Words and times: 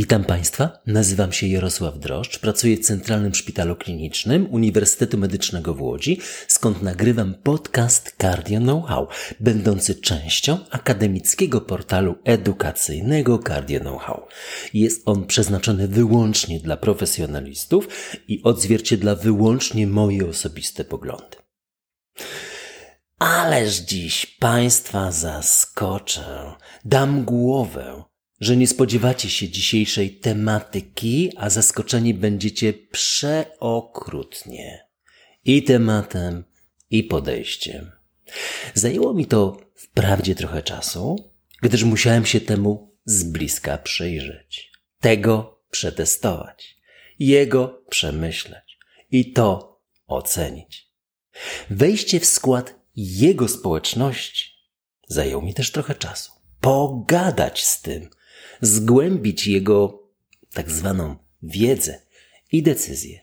Witam 0.00 0.24
Państwa, 0.24 0.78
nazywam 0.86 1.32
się 1.32 1.46
Jarosław 1.46 1.98
Droszcz, 1.98 2.38
pracuję 2.38 2.76
w 2.76 2.80
Centralnym 2.80 3.34
Szpitalu 3.34 3.76
Klinicznym 3.76 4.48
Uniwersytetu 4.50 5.18
Medycznego 5.18 5.74
w 5.74 5.82
Łodzi, 5.82 6.20
skąd 6.48 6.82
nagrywam 6.82 7.34
podcast 7.34 8.14
Cardio 8.18 8.60
Know-how, 8.60 9.08
będący 9.40 9.94
częścią 9.94 10.58
akademickiego 10.70 11.60
portalu 11.60 12.14
edukacyjnego 12.24 13.38
Cardio 13.38 13.80
Know-how. 13.80 14.26
Jest 14.74 15.02
on 15.08 15.26
przeznaczony 15.26 15.88
wyłącznie 15.88 16.60
dla 16.60 16.76
profesjonalistów 16.76 17.88
i 18.28 18.42
odzwierciedla 18.42 19.14
wyłącznie 19.14 19.86
moje 19.86 20.28
osobiste 20.28 20.84
poglądy. 20.84 21.36
Ależ 23.18 23.76
dziś 23.76 24.26
Państwa 24.26 25.12
zaskoczę, 25.12 26.52
dam 26.84 27.24
głowę 27.24 28.09
że 28.40 28.56
nie 28.56 28.66
spodziewacie 28.66 29.30
się 29.30 29.48
dzisiejszej 29.48 30.10
tematyki, 30.10 31.32
a 31.36 31.50
zaskoczeni 31.50 32.14
będziecie 32.14 32.72
przeokrutnie. 32.72 34.86
I 35.44 35.62
tematem, 35.62 36.44
i 36.90 37.04
podejściem. 37.04 37.92
Zajęło 38.74 39.14
mi 39.14 39.26
to 39.26 39.60
wprawdzie 39.74 40.34
trochę 40.34 40.62
czasu, 40.62 41.32
gdyż 41.62 41.84
musiałem 41.84 42.26
się 42.26 42.40
temu 42.40 42.96
z 43.04 43.24
bliska 43.24 43.78
przyjrzeć, 43.78 44.72
tego 45.00 45.62
przetestować, 45.70 46.76
jego 47.18 47.84
przemyśleć 47.90 48.78
i 49.10 49.32
to 49.32 49.80
ocenić. 50.06 50.90
Wejście 51.70 52.20
w 52.20 52.26
skład 52.26 52.74
jego 52.96 53.48
społeczności 53.48 54.50
zajęło 55.08 55.42
mi 55.42 55.54
też 55.54 55.72
trochę 55.72 55.94
czasu. 55.94 56.32
Pogadać 56.60 57.64
z 57.64 57.82
tym, 57.82 58.10
zgłębić 58.60 59.46
jego 59.46 60.08
tak 60.52 60.70
zwaną 60.70 61.16
wiedzę 61.42 62.02
i 62.52 62.62
decyzję. 62.62 63.20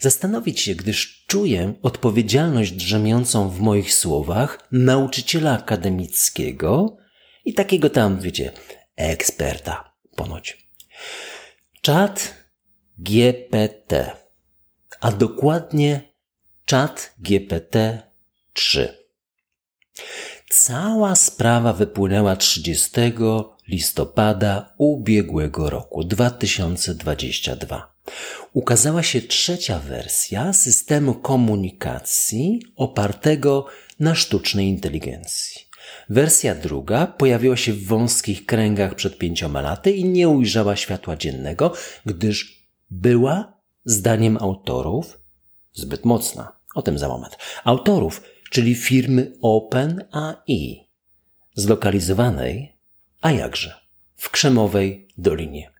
Zastanowić 0.00 0.60
się, 0.60 0.74
gdyż 0.74 1.24
czuję 1.26 1.74
odpowiedzialność 1.82 2.72
drzemiącą 2.72 3.50
w 3.50 3.60
moich 3.60 3.94
słowach 3.94 4.68
nauczyciela 4.72 5.52
akademickiego 5.52 6.96
i 7.44 7.54
takiego 7.54 7.90
tam, 7.90 8.20
wiecie, 8.20 8.52
eksperta 8.96 9.92
ponoć. 10.16 10.68
Czat 11.80 12.34
GPT, 12.98 14.10
a 15.00 15.12
dokładnie 15.12 16.12
czat 16.64 17.14
GPT 17.18 18.02
3. 18.52 18.98
Cała 20.50 21.14
sprawa 21.14 21.72
wypłynęła 21.72 22.36
30 22.36 22.90
listopada 23.68 24.74
ubiegłego 24.78 25.70
roku 25.70 26.04
2022. 26.04 27.94
Ukazała 28.52 29.02
się 29.02 29.20
trzecia 29.20 29.78
wersja 29.78 30.52
systemu 30.52 31.14
komunikacji 31.14 32.62
opartego 32.76 33.66
na 34.00 34.14
sztucznej 34.14 34.66
inteligencji. 34.66 35.68
Wersja 36.10 36.54
druga 36.54 37.06
pojawiła 37.06 37.56
się 37.56 37.72
w 37.72 37.86
wąskich 37.86 38.46
kręgach 38.46 38.94
przed 38.94 39.18
pięcioma 39.18 39.60
laty 39.60 39.90
i 39.90 40.04
nie 40.04 40.28
ujrzała 40.28 40.76
światła 40.76 41.16
dziennego, 41.16 41.72
gdyż 42.06 42.68
była, 42.90 43.58
zdaniem 43.84 44.36
autorów, 44.40 45.18
zbyt 45.72 46.04
mocna. 46.04 46.52
O 46.74 46.82
tym 46.82 46.98
za 46.98 47.08
moment. 47.08 47.36
Autorów, 47.64 48.22
czyli 48.50 48.74
firmy 48.74 49.32
OpenAI, 49.42 50.88
zlokalizowanej 51.54 52.77
a 53.20 53.32
jakże? 53.32 53.80
W 54.16 54.30
Krzemowej 54.30 55.08
Dolinie. 55.18 55.70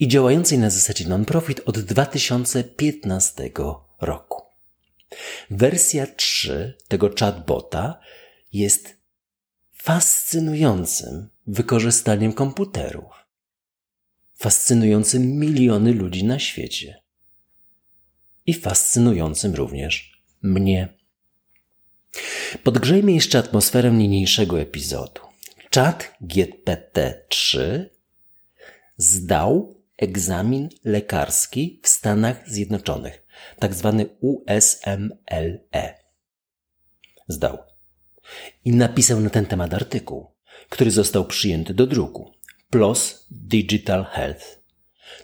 I 0.00 0.08
działającej 0.08 0.58
na 0.58 0.70
zasadzie 0.70 1.08
non-profit 1.08 1.60
od 1.66 1.78
2015 1.78 3.50
roku. 4.00 4.42
Wersja 5.50 6.06
3 6.06 6.78
tego 6.88 7.10
chatbota 7.18 8.00
jest 8.52 8.96
fascynującym 9.72 11.28
wykorzystaniem 11.46 12.32
komputerów. 12.32 13.12
Fascynującym 14.34 15.38
miliony 15.38 15.92
ludzi 15.92 16.24
na 16.24 16.38
świecie. 16.38 17.02
I 18.46 18.54
fascynującym 18.54 19.54
również 19.54 20.22
mnie. 20.42 20.88
Podgrzejmy 22.64 23.12
jeszcze 23.12 23.38
atmosferę 23.38 23.90
niniejszego 23.90 24.60
epizodu. 24.60 25.29
Czat 25.70 26.14
GPT-3 26.22 27.60
zdał 28.96 29.74
egzamin 29.96 30.68
lekarski 30.84 31.80
w 31.82 31.88
Stanach 31.88 32.48
Zjednoczonych, 32.48 33.26
tak 33.58 33.74
zwany 33.74 34.06
USMLE. 34.20 35.94
Zdał. 37.28 37.58
I 38.64 38.72
napisał 38.72 39.20
na 39.20 39.30
ten 39.30 39.46
temat 39.46 39.74
artykuł, 39.74 40.26
który 40.68 40.90
został 40.90 41.24
przyjęty 41.24 41.74
do 41.74 41.86
druku. 41.86 42.32
PLOS 42.70 43.26
Digital 43.30 44.04
Health. 44.04 44.60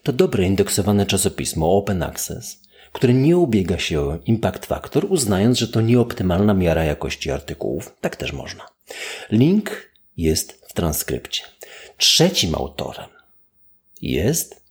To 0.02 0.12
dobre 0.12 0.44
indeksowane 0.44 1.06
czasopismo 1.06 1.76
Open 1.76 2.02
Access, 2.02 2.62
które 2.92 3.14
nie 3.14 3.36
ubiega 3.36 3.78
się 3.78 4.00
o 4.00 4.18
impact 4.24 4.66
factor, 4.66 5.06
uznając, 5.08 5.58
że 5.58 5.68
to 5.68 5.80
nieoptymalna 5.80 6.54
miara 6.54 6.84
jakości 6.84 7.30
artykułów. 7.30 7.96
Tak 8.00 8.16
też 8.16 8.32
można. 8.32 8.66
Link 9.30 9.85
jest 10.16 10.66
w 10.68 10.72
transkrypcie. 10.72 11.42
Trzecim 11.96 12.54
autorem 12.54 13.08
jest 14.02 14.62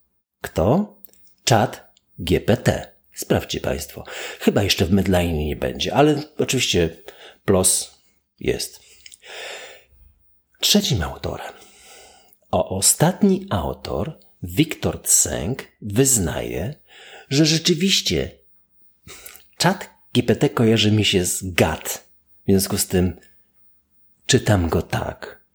kto? 0.41 0.95
Czat 1.43 1.93
GPT. 2.19 2.91
Sprawdźcie 3.13 3.59
Państwo. 3.59 4.03
Chyba 4.39 4.63
jeszcze 4.63 4.85
w 4.85 4.91
Medline 4.91 5.37
nie 5.37 5.55
będzie, 5.55 5.93
ale 5.93 6.21
oczywiście 6.37 6.89
PLOS 7.45 7.97
jest. 8.39 8.79
Trzecim 10.59 11.01
autorem. 11.01 11.53
O 12.51 12.69
ostatni 12.69 13.47
autor, 13.49 14.19
Wiktor 14.43 15.01
Tseng, 15.01 15.63
wyznaje, 15.81 16.75
że 17.29 17.45
rzeczywiście 17.45 18.31
czat 19.57 19.89
GPT 20.13 20.49
kojarzy 20.49 20.91
mi 20.91 21.05
się 21.05 21.25
z 21.25 21.43
GAT. 21.43 22.07
W 22.47 22.51
związku 22.51 22.77
z 22.77 22.87
tym 22.87 23.19
Czytam 24.25 24.69
go 24.69 24.81
tak. 24.81 25.45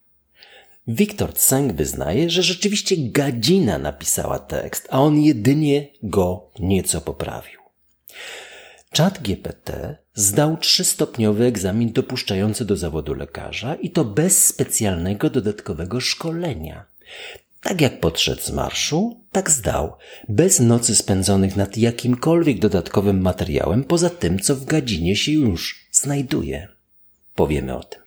Wiktor 0.86 1.32
Tseng 1.32 1.72
wyznaje, 1.72 2.30
że 2.30 2.42
rzeczywiście 2.42 2.96
Gadzina 2.98 3.78
napisała 3.78 4.38
tekst, 4.38 4.88
a 4.90 5.00
on 5.00 5.20
jedynie 5.20 5.88
go 6.02 6.50
nieco 6.58 7.00
poprawił. 7.00 7.60
Czat 8.92 9.22
GPT 9.22 9.96
zdał 10.14 10.56
trzystopniowy 10.56 11.44
egzamin 11.44 11.92
dopuszczający 11.92 12.64
do 12.64 12.76
zawodu 12.76 13.14
lekarza 13.14 13.74
i 13.74 13.90
to 13.90 14.04
bez 14.04 14.44
specjalnego 14.46 15.30
dodatkowego 15.30 16.00
szkolenia. 16.00 16.84
Tak 17.62 17.80
jak 17.80 18.00
podszedł 18.00 18.42
z 18.42 18.50
marszu, 18.50 19.24
tak 19.32 19.50
zdał, 19.50 19.92
bez 20.28 20.60
nocy 20.60 20.96
spędzonych 20.96 21.56
nad 21.56 21.76
jakimkolwiek 21.76 22.58
dodatkowym 22.58 23.20
materiałem 23.20 23.84
poza 23.84 24.10
tym, 24.10 24.38
co 24.38 24.56
w 24.56 24.64
gadzinie 24.64 25.16
się 25.16 25.32
już 25.32 25.88
znajduje. 25.92 26.68
Powiemy 27.34 27.76
o 27.76 27.84
tym. 27.84 27.99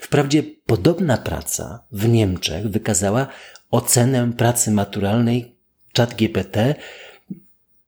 Wprawdzie 0.00 0.42
podobna 0.42 1.16
praca 1.16 1.84
w 1.92 2.08
Niemczech 2.08 2.68
wykazała 2.68 3.26
ocenę 3.70 4.32
pracy 4.32 4.70
maturalnej 4.70 5.56
ChatGPT 5.96 6.74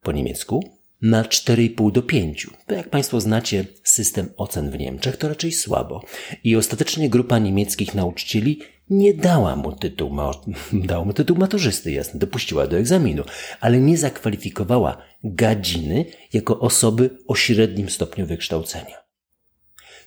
po 0.03 0.13
niemiecku 0.13 0.77
na 1.03 1.23
4,5 1.23 1.93
do 1.93 2.03
5. 2.03 2.47
To 2.67 2.75
jak 2.75 2.91
Państwo 2.91 3.21
znacie 3.21 3.65
system 3.83 4.29
ocen 4.37 4.71
w 4.71 4.79
Niemczech, 4.79 5.17
to 5.17 5.29
raczej 5.29 5.53
słabo. 5.53 6.03
I 6.45 6.57
ostatecznie 6.57 7.11
grupa 7.11 7.39
niemieckich 7.39 7.95
nauczycieli 7.95 8.61
nie 8.91 9.15
dała 9.15 9.57
mu 9.57 9.73
tytuł, 9.73 10.17
dała 10.73 11.05
mu 11.05 11.13
tytuł 11.13 11.37
maturzysty, 11.37 11.93
jasne, 11.93 12.21
dopuściła 12.21 12.67
do 12.67 12.79
egzaminu, 12.79 13.25
ale 13.61 13.81
nie 13.81 13.99
zakwalifikowała 13.99 15.03
gadziny 15.25 16.05
jako 16.33 16.61
osoby 16.61 17.19
o 17.27 17.35
średnim 17.35 17.91
stopniu 17.91 18.27
wykształcenia 18.27 19.06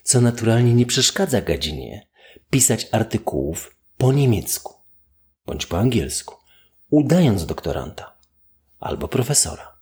co 0.10 0.22
naturalnie 0.22 0.74
nie 0.74 0.86
przeszkadza 0.86 1.42
Gadzinie 1.42 2.08
pisać 2.50 2.88
artykułów 2.92 3.76
po 3.98 4.14
niemiecku 4.14 4.74
bądź 5.46 5.66
po 5.66 5.80
angielsku, 5.80 6.36
udając 6.90 7.46
doktoranta 7.46 8.18
albo 8.80 9.08
profesora. 9.08 9.80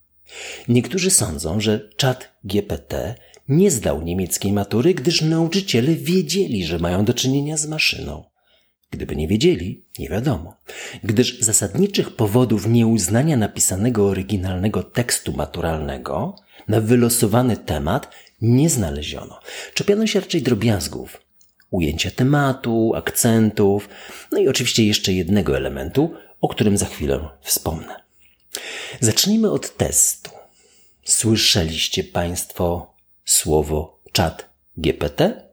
Niektórzy 0.68 1.12
sądzą, 1.12 1.60
że 1.60 1.90
czat 1.98 2.38
GPT 2.44 3.16
nie 3.48 3.72
zdał 3.72 4.02
niemieckiej 4.02 4.54
matury, 4.54 4.94
gdyż 4.94 5.22
nauczyciele 5.22 5.96
wiedzieli, 5.96 6.66
że 6.66 6.80
mają 6.80 7.06
do 7.06 7.14
czynienia 7.14 7.58
z 7.58 7.68
maszyną. 7.68 8.24
Gdyby 8.92 9.16
nie 9.16 9.28
wiedzieli, 9.28 9.86
nie 10.00 10.10
wiadomo, 10.10 10.54
gdyż 11.04 11.40
zasadniczych 11.40 12.16
powodów 12.16 12.68
nieuznania 12.68 13.38
napisanego 13.38 14.08
oryginalnego 14.08 14.84
tekstu 14.84 15.34
maturalnego 15.34 16.36
na 16.68 16.82
wylosowany 16.82 17.58
temat 17.58 18.12
nie 18.42 18.70
znaleziono. 18.70 19.40
Czepiano 19.74 20.08
się 20.08 20.20
raczej 20.20 20.42
drobiazgów, 20.42 21.22
ujęcia 21.72 22.12
tematu, 22.12 22.92
akcentów, 22.96 23.90
no 24.32 24.40
i 24.40 24.48
oczywiście 24.48 24.86
jeszcze 24.86 25.14
jednego 25.14 25.58
elementu 25.58 26.14
o 26.42 26.48
którym 26.48 26.78
za 26.78 26.86
chwilę 26.86 27.30
wspomnę. 27.42 28.04
Zacznijmy 29.00 29.52
od 29.52 29.78
testu. 29.78 30.32
Słyszeliście 31.06 32.04
Państwo 32.04 32.94
słowo 33.26 34.00
czat 34.12 34.50
GPT? 34.78 35.48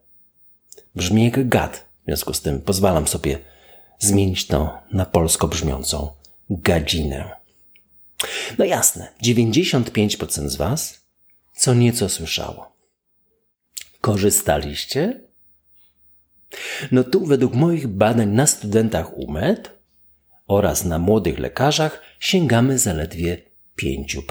Brzmi 0.94 1.25
jak 1.25 1.48
gad, 1.48 1.84
w 2.02 2.04
związku 2.06 2.34
z 2.34 2.40
tym 2.40 2.60
pozwalam 2.60 3.06
sobie 3.06 3.38
zmienić 3.98 4.46
to 4.46 4.78
na 4.92 5.04
polsko 5.04 5.48
brzmiącą 5.48 6.12
gadzinę. 6.50 7.31
No 8.58 8.64
jasne, 8.64 9.12
95% 9.22 10.48
z 10.48 10.56
Was 10.56 11.04
co 11.56 11.75
nieco 11.75 12.08
słyszało. 12.08 12.73
Korzystaliście? 14.04 15.20
No 16.92 17.04
tu 17.04 17.26
według 17.26 17.54
moich 17.54 17.86
badań 17.86 18.28
na 18.28 18.46
studentach 18.46 19.18
UMED 19.18 19.78
oraz 20.46 20.84
na 20.84 20.98
młodych 20.98 21.38
lekarzach 21.38 22.02
sięgamy 22.20 22.78
zaledwie 22.78 23.42
5%. 23.82 24.22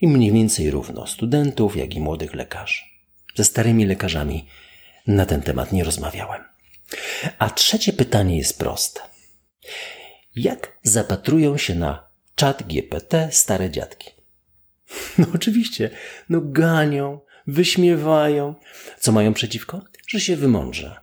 I 0.00 0.08
mniej 0.08 0.32
więcej 0.32 0.70
równo 0.70 1.06
studentów, 1.06 1.76
jak 1.76 1.94
i 1.94 2.00
młodych 2.00 2.34
lekarzy. 2.34 2.82
Ze 3.34 3.44
starymi 3.44 3.86
lekarzami 3.86 4.48
na 5.06 5.26
ten 5.26 5.42
temat 5.42 5.72
nie 5.72 5.84
rozmawiałem. 5.84 6.42
A 7.38 7.50
trzecie 7.50 7.92
pytanie 7.92 8.38
jest 8.38 8.58
proste. 8.58 9.00
Jak 10.36 10.78
zapatrują 10.82 11.56
się 11.56 11.74
na 11.74 12.08
czat 12.34 12.62
GPT 12.62 13.28
stare 13.32 13.70
dziadki? 13.70 14.10
No 15.18 15.26
oczywiście, 15.34 15.90
no 16.28 16.40
ganią, 16.40 17.20
wyśmiewają. 17.48 18.54
Co 18.98 19.12
mają 19.12 19.34
przeciwko? 19.34 19.82
Że 20.08 20.20
się 20.20 20.36
wymądrze. 20.36 20.96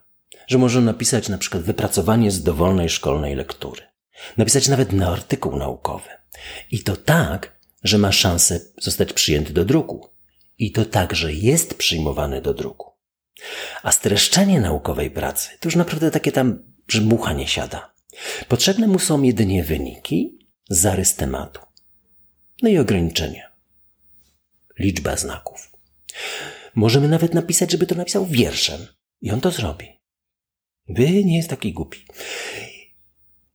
Że 0.48 0.58
może 0.58 0.82
napisać 0.82 1.30
na 1.30 1.38
przykład 1.38 1.64
wypracowanie 1.64 2.32
z 2.32 2.44
dowolnej 2.44 2.90
szkolnej 2.90 3.36
lektury. 3.36 3.82
Napisać 4.38 4.68
nawet 4.68 4.92
na 4.92 5.08
artykuł 5.08 5.58
naukowy. 5.58 6.10
I 6.72 6.80
to 6.80 6.98
tak, 6.98 7.60
że 7.84 7.98
ma 7.98 8.12
szansę 8.12 8.60
zostać 8.78 9.14
przyjęty 9.14 9.54
do 9.54 9.66
druku. 9.66 10.10
I 10.58 10.72
to 10.72 10.86
tak, 10.86 11.16
że 11.16 11.34
jest 11.34 11.78
przyjmowany 11.78 12.42
do 12.42 12.54
druku. 12.54 12.92
A 13.84 13.92
streszczenie 13.92 14.62
naukowej 14.62 15.12
pracy 15.12 15.50
to 15.60 15.68
już 15.68 15.76
naprawdę 15.76 16.12
takie 16.12 16.32
tam, 16.32 16.64
że 16.88 17.02
nie 17.36 17.48
siada. 17.48 17.94
Potrzebne 18.48 18.88
mu 18.88 19.00
są 19.00 19.22
jedynie 19.22 19.64
wyniki, 19.64 20.40
zarys 20.70 21.16
tematu. 21.16 21.62
No 22.62 22.70
i 22.70 22.78
ograniczenia. 22.78 23.52
Liczba 24.80 25.16
znaków. 25.16 25.75
Możemy 26.76 27.08
nawet 27.08 27.34
napisać, 27.34 27.72
żeby 27.72 27.88
to 27.88 27.96
napisał 27.96 28.26
wierszem. 28.26 28.88
I 29.22 29.32
on 29.32 29.42
to 29.42 29.52
zrobi. 29.52 29.88
By 30.90 31.24
nie 31.24 31.38
jest 31.38 31.50
taki 31.50 31.74
głupi. 31.74 32.06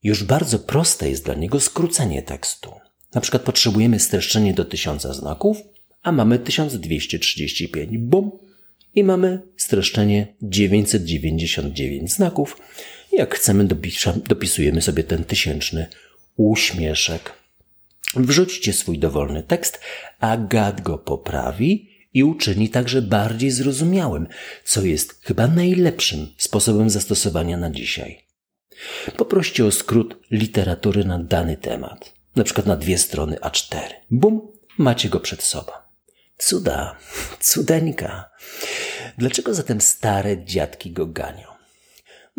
Już 0.03 0.25
bardzo 0.25 0.59
proste 0.59 1.11
jest 1.11 1.25
dla 1.25 1.35
niego 1.35 1.61
skrócenie 1.61 2.23
tekstu. 2.23 2.73
Na 3.15 3.21
przykład 3.21 3.43
potrzebujemy 3.43 4.01
streszczenie 4.01 4.55
do 4.55 4.65
1000 4.65 5.03
znaków, 5.03 5.57
a 6.03 6.13
mamy 6.13 6.39
1235. 6.39 7.99
Bum! 7.99 8.31
I 8.95 9.05
mamy 9.05 9.43
streszczenie 9.57 10.35
999 10.43 12.13
znaków. 12.13 12.57
Jak 13.13 13.35
chcemy, 13.35 13.69
dopisujemy 14.29 14.83
sobie 14.83 15.05
ten 15.05 15.25
tysięczny 15.25 15.87
uśmieszek. 16.37 17.33
Wrzućcie 18.17 18.73
swój 18.73 18.99
dowolny 18.99 19.43
tekst, 19.43 19.81
a 20.21 20.37
gad 20.37 20.81
go 20.81 20.99
poprawi 20.99 21.90
i 22.15 22.25
uczyni 22.25 22.69
także 22.69 23.03
bardziej 23.03 23.51
zrozumiałym, 23.51 24.27
co 24.65 24.83
jest 24.83 25.21
chyba 25.23 25.47
najlepszym 25.47 26.27
sposobem 26.39 26.91
zastosowania 26.91 27.57
na 27.57 27.71
dzisiaj. 27.71 28.27
Poproście 29.17 29.67
o 29.67 29.71
skrót 29.71 30.17
literatury 30.31 31.05
na 31.05 31.19
dany 31.19 31.57
temat, 31.57 32.15
na 32.37 32.45
przykład 32.45 32.67
na 32.67 32.77
dwie 32.77 32.99
strony 32.99 33.37
A4. 33.37 33.79
Bum, 34.11 34.53
macie 34.79 35.09
go 35.09 35.21
przed 35.21 35.43
sobą. 35.43 35.73
Cuda, 36.39 36.97
cudeńka. 37.41 38.31
Dlaczego 39.19 39.55
zatem 39.55 39.81
stare 39.81 40.45
dziadki 40.45 40.93
go 40.93 41.07
ganią? 41.07 41.50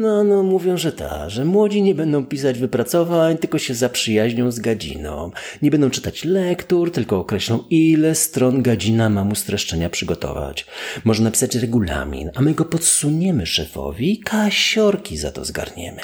No, 0.01 0.23
no, 0.23 0.43
mówią, 0.43 0.77
że 0.77 0.91
ta, 0.91 1.29
że 1.29 1.45
młodzi 1.45 1.81
nie 1.81 1.95
będą 1.95 2.25
pisać 2.25 2.59
wypracowań, 2.59 3.37
tylko 3.37 3.59
się 3.59 3.75
zaprzyjaźnią 3.75 4.51
z 4.51 4.59
gadziną. 4.59 5.31
Nie 5.61 5.71
będą 5.71 5.89
czytać 5.89 6.25
lektur, 6.25 6.91
tylko 6.91 7.19
określą, 7.19 7.63
ile 7.69 8.15
stron 8.15 8.61
gadzina 8.61 9.09
ma 9.09 9.23
mu 9.23 9.35
streszczenia 9.35 9.89
przygotować. 9.89 10.65
Może 11.03 11.23
napisać 11.23 11.55
regulamin, 11.55 12.31
a 12.35 12.41
my 12.41 12.53
go 12.53 12.65
podsuniemy 12.65 13.45
szefowi 13.45 14.11
i 14.11 14.19
kasiorki 14.19 15.17
za 15.17 15.31
to 15.31 15.45
zgarniemy. 15.45 16.01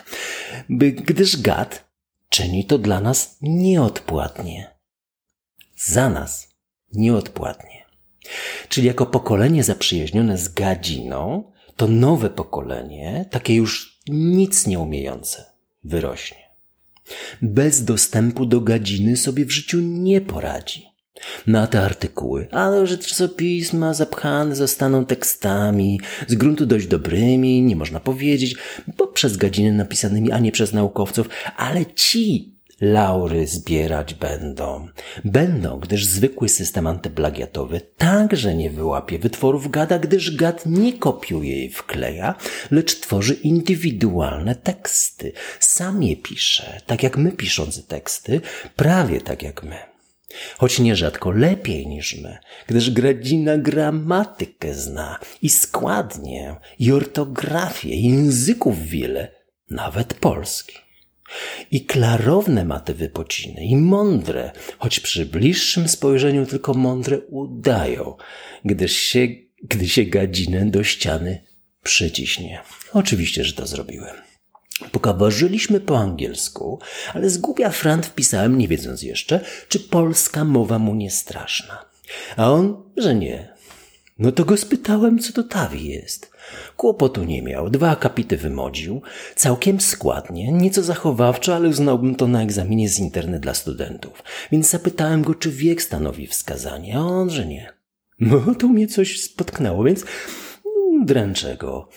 By, 0.69 0.91
gdyż 0.91 1.41
gad 1.41 1.85
czyni 2.29 2.65
to 2.65 2.77
dla 2.77 3.01
nas 3.01 3.37
nieodpłatnie. 3.41 4.67
Za 5.75 6.09
nas 6.09 6.55
nieodpłatnie. 6.93 7.85
Czyli 8.69 8.87
jako 8.87 9.05
pokolenie 9.05 9.63
zaprzyjaźnione 9.63 10.37
z 10.37 10.53
gadziną, 10.53 11.51
to 11.77 11.87
nowe 11.87 12.29
pokolenie, 12.29 13.25
takie 13.31 13.55
już 13.55 13.99
nic 14.07 14.67
nie 14.67 14.79
umiejące, 14.79 15.45
wyrośnie. 15.83 16.37
Bez 17.41 17.83
dostępu 17.83 18.45
do 18.45 18.61
gadziny 18.61 19.17
sobie 19.17 19.45
w 19.45 19.51
życiu 19.51 19.79
nie 19.81 20.21
poradzi. 20.21 20.87
Na 21.47 21.67
te 21.67 21.81
artykuły, 21.81 22.47
ale 22.51 22.87
że 22.87 22.97
czasopisma 22.97 23.93
zapchane 23.93 24.55
zostaną 24.55 25.05
tekstami, 25.05 25.99
z 26.27 26.35
gruntu 26.35 26.65
dość 26.65 26.87
dobrymi, 26.87 27.61
nie 27.61 27.75
można 27.75 27.99
powiedzieć, 27.99 28.55
bo 28.97 29.07
przez 29.07 29.37
gadziny 29.37 29.73
napisanymi, 29.73 30.31
a 30.31 30.39
nie 30.39 30.51
przez 30.51 30.73
naukowców, 30.73 31.29
ale 31.55 31.85
ci 31.85 32.56
laury 32.81 33.47
zbierać 33.47 34.13
będą. 34.13 34.87
Będą, 35.25 35.79
gdyż 35.79 36.05
zwykły 36.05 36.49
system 36.49 36.87
antyplagiatowy 36.87 37.81
także 37.97 38.55
nie 38.55 38.69
wyłapie 38.69 39.19
wytworów 39.19 39.71
gada, 39.71 39.99
gdyż 39.99 40.35
gad 40.35 40.65
nie 40.65 40.93
kopiuje 40.93 41.65
i 41.65 41.69
wkleja, 41.69 42.35
lecz 42.71 42.99
tworzy 42.99 43.33
indywidualne 43.33 44.55
teksty. 44.55 45.31
Sam 45.59 46.03
je 46.03 46.15
pisze, 46.15 46.81
tak 46.85 47.03
jak 47.03 47.17
my 47.17 47.31
piszący 47.31 47.83
teksty, 47.83 48.41
prawie 48.75 49.21
tak 49.21 49.43
jak 49.43 49.63
my. 49.63 49.77
Choć 50.57 50.79
nierzadko 50.79 51.31
lepiej 51.31 51.87
niż 51.87 52.15
my, 52.15 52.37
gdyż 52.67 52.91
Gradzina 52.91 53.57
gramatykę 53.57 54.73
zna 54.73 55.19
i 55.41 55.49
składnię, 55.49 56.55
i 56.79 56.91
ortografię, 56.91 57.89
i 57.89 58.03
języków 58.03 58.87
wiele, 58.87 59.31
nawet 59.69 60.13
polski. 60.13 60.86
I 61.71 61.85
klarowne 61.85 62.65
ma 62.65 62.79
te 62.79 62.93
wypociny, 62.93 63.65
i 63.65 63.75
mądre, 63.75 64.51
choć 64.79 64.99
przy 64.99 65.25
bliższym 65.25 65.87
spojrzeniu 65.87 66.45
tylko 66.45 66.73
mądre 66.73 67.19
udają, 67.19 68.15
gdyż 68.65 68.97
się, 68.97 69.27
gdy 69.63 69.89
się 69.89 70.03
gadzinę 70.03 70.65
do 70.65 70.83
ściany 70.83 71.43
przyciśnie. 71.83 72.61
Oczywiście, 72.93 73.43
że 73.43 73.53
to 73.53 73.67
zrobiłem. 73.67 74.15
Pokaważyliśmy 74.91 75.79
po 75.79 75.97
angielsku, 75.97 76.79
ale 77.13 77.29
z 77.29 77.37
głupia 77.37 77.69
frant 77.69 78.05
wpisałem, 78.05 78.57
nie 78.57 78.67
wiedząc 78.67 79.01
jeszcze, 79.01 79.39
czy 79.67 79.79
polska 79.79 80.43
mowa 80.43 80.79
mu 80.79 80.95
nie 80.95 81.11
straszna. 81.11 81.85
A 82.37 82.51
on, 82.51 82.83
że 82.97 83.15
nie. 83.15 83.53
No 84.19 84.31
to 84.31 84.45
go 84.45 84.57
spytałem, 84.57 85.19
co 85.19 85.33
to 85.33 85.43
tawi 85.43 85.87
jest. 85.87 86.31
Kłopotu 86.77 87.23
nie 87.23 87.41
miał, 87.41 87.69
dwa 87.69 87.89
akapity 87.89 88.37
wymodził, 88.37 89.01
całkiem 89.35 89.81
składnie, 89.81 90.51
nieco 90.51 90.83
zachowawczo, 90.83 91.55
ale 91.55 91.69
uznałbym 91.69 92.15
to 92.15 92.27
na 92.27 92.43
egzaminie 92.43 92.89
z 92.89 92.99
internet 92.99 93.41
dla 93.41 93.53
studentów. 93.53 94.23
Więc 94.51 94.69
zapytałem 94.69 95.21
go, 95.21 95.35
czy 95.35 95.51
wiek 95.51 95.81
stanowi 95.81 96.27
wskazanie, 96.27 96.97
a 96.97 96.99
on, 96.99 97.29
że 97.29 97.45
nie. 97.45 97.73
No 98.19 98.55
to 98.59 98.67
mnie 98.67 98.87
coś 98.87 99.21
spotknęło, 99.21 99.83
więc 99.83 100.05
mm, 100.65 101.05
dręczę 101.05 101.57
go. 101.57 101.89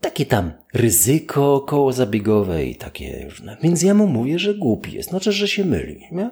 Takie 0.00 0.26
tam 0.26 0.52
ryzyko 0.74 1.60
koło 1.60 1.92
zabiegowe 1.92 2.64
i 2.64 2.76
takie 2.76 3.24
różne. 3.24 3.56
Więc 3.62 3.82
ja 3.82 3.94
mu 3.94 4.06
mówię, 4.06 4.38
że 4.38 4.54
głupi 4.54 4.92
jest, 4.92 5.08
znaczy, 5.08 5.32
że 5.32 5.48
się 5.48 5.64
myli. 5.64 6.00
Nie? 6.12 6.30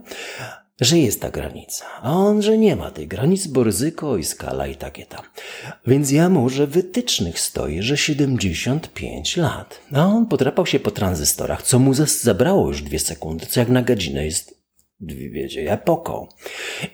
Że 0.80 0.98
jest 0.98 1.20
ta 1.20 1.30
granica, 1.30 1.84
a 2.02 2.12
on, 2.12 2.42
że 2.42 2.58
nie 2.58 2.76
ma 2.76 2.90
tej 2.90 3.08
granicy, 3.08 3.48
bo 3.48 3.64
ryzyko 3.64 4.16
i 4.16 4.24
skala 4.24 4.66
i 4.66 4.76
takie 4.76 5.06
tam. 5.06 5.22
Więc 5.86 6.10
ja 6.10 6.28
mu, 6.28 6.48
że 6.48 6.66
wytycznych 6.66 7.40
stoi, 7.40 7.82
że 7.82 7.96
75 7.96 9.36
lat. 9.36 9.80
A 9.92 10.06
on 10.06 10.26
potrapał 10.26 10.66
się 10.66 10.80
po 10.80 10.90
tranzystorach, 10.90 11.62
co 11.62 11.78
mu 11.78 11.94
zabrało 11.94 12.68
już 12.68 12.82
dwie 12.82 12.98
sekundy, 12.98 13.46
co 13.46 13.60
jak 13.60 13.68
na 13.68 13.82
godzinę 13.82 14.24
jest 14.24 14.56
wiecie, 15.00 15.72
epoką. 15.72 16.26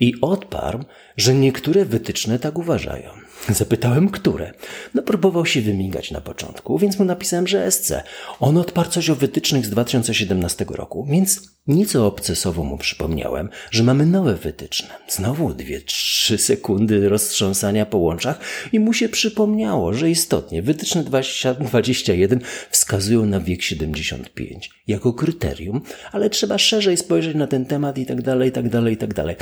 I 0.00 0.14
odparł, 0.20 0.84
że 1.16 1.34
niektóre 1.34 1.84
wytyczne 1.84 2.38
tak 2.38 2.58
uważają. 2.58 3.10
Zapytałem, 3.48 4.08
które. 4.08 4.52
No 4.94 5.02
próbował 5.02 5.46
się 5.46 5.60
wymigać 5.60 6.10
na 6.10 6.20
początku, 6.20 6.78
więc 6.78 6.98
mu 6.98 7.04
napisałem, 7.04 7.46
że 7.46 7.70
SC. 7.70 7.92
On 8.40 8.56
odparł 8.56 8.90
coś 8.90 9.10
o 9.10 9.14
wytycznych 9.14 9.66
z 9.66 9.70
2017 9.70 10.66
roku, 10.68 11.06
więc 11.10 11.51
Nieco 11.66 12.07
obcesowo 12.07 12.64
mu 12.64 12.78
przypomniałem, 12.78 13.49
że 13.71 13.83
mamy 13.83 14.07
nowe 14.07 14.35
wytyczne. 14.35 14.88
Znowu 15.09 15.54
dwie, 15.54 15.81
trzy 15.81 16.38
sekundy 16.38 17.09
roztrząsania 17.09 17.87
po 17.87 17.99
łączach 17.99 18.40
i 18.73 18.81
mu 18.81 18.92
się 18.92 19.09
przypomniało, 19.09 19.95
że 19.95 20.11
istotnie 20.11 20.62
wytyczne 20.62 21.04
20, 21.04 21.54
21 21.54 22.40
wskazują 22.71 23.26
na 23.26 23.40
wiek 23.40 23.62
75 23.62 24.71
jako 24.88 25.12
kryterium, 25.12 25.81
ale 26.12 26.31
trzeba 26.31 26.59
szerzej 26.59 26.97
spojrzeć 26.97 27.35
na 27.35 27.47
ten 27.47 27.66
temat 27.66 27.99
i 27.99 28.07
tak 28.07 28.23
dalej, 28.23 28.49
i 28.49 28.52
tak 28.52 28.69
dalej, 28.69 28.95
i 28.95 28.97
tak 28.97 29.14
dalej. 29.14 29.37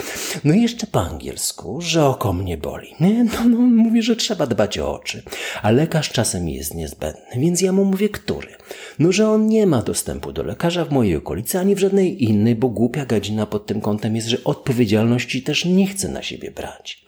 No 0.45 0.55
i 0.55 0.63
jeszcze 0.63 0.87
po 0.87 1.01
angielsku, 1.01 1.81
że 1.81 2.07
oko 2.07 2.33
mnie 2.33 2.59
boli. 2.59 2.95
Nie? 3.01 3.25
No, 3.25 3.45
no, 3.45 3.59
mówi, 3.59 4.03
że 4.03 4.17
trzeba 4.17 4.47
dbać 4.47 4.79
o 4.79 4.95
oczy, 4.95 5.23
a 5.63 5.71
lekarz 5.71 6.11
czasem 6.11 6.49
jest 6.49 6.75
niezbędny, 6.75 7.37
więc 7.37 7.61
ja 7.61 7.73
mu 7.73 7.85
mówię, 7.85 8.09
który? 8.09 8.49
No, 8.99 9.13
że 9.13 9.31
on 9.31 9.47
nie 9.47 9.67
ma 9.67 9.83
dostępu 9.83 10.33
do 10.33 10.43
lekarza 10.43 10.85
w 10.85 10.91
mojej 10.91 11.17
okolicy, 11.17 11.59
ani 11.59 11.75
w 11.75 11.79
żadnej 11.79 12.10
innej, 12.11 12.55
bo 12.55 12.69
głupia 12.69 13.07
gadzina 13.07 13.47
pod 13.47 13.67
tym 13.67 13.81
kątem 13.81 14.17
jest, 14.17 14.29
że 14.29 14.45
odpowiedzialności 14.45 15.43
też 15.43 15.65
nie 15.65 15.87
chce 15.87 16.09
na 16.09 16.23
siebie 16.23 16.51
brać. 16.51 17.05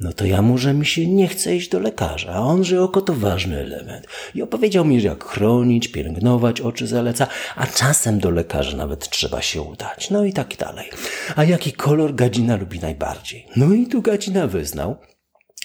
No 0.00 0.12
to 0.12 0.24
ja 0.24 0.42
mu, 0.42 0.58
że 0.58 0.74
mi 0.74 0.86
się 0.86 1.06
nie 1.06 1.28
chce 1.28 1.56
iść 1.56 1.68
do 1.68 1.78
lekarza, 1.78 2.32
a 2.32 2.40
on, 2.40 2.64
że 2.64 2.82
oko 2.82 3.00
to 3.00 3.12
ważny 3.12 3.58
element. 3.58 4.06
I 4.34 4.42
opowiedział 4.42 4.84
mi, 4.84 5.00
że 5.00 5.08
jak 5.08 5.24
chronić, 5.24 5.88
pielęgnować 5.88 6.60
oczy 6.60 6.86
zaleca, 6.86 7.26
a 7.56 7.66
czasem 7.66 8.20
do 8.20 8.30
lekarza 8.30 8.76
nawet 8.76 9.08
trzeba 9.08 9.42
się 9.42 9.62
udać. 9.62 10.10
No 10.10 10.24
i 10.24 10.32
tak 10.32 10.56
dalej. 10.56 10.90
A 11.36 11.44
jaki 11.44 11.72
kolor 11.72 12.14
gadzina 12.14 12.56
lubi 12.56 12.80
najbardziej? 12.80 13.46
No 13.56 13.74
i 13.74 13.86
tu 13.86 14.02
gadzina 14.02 14.46
wyznał, 14.46 14.96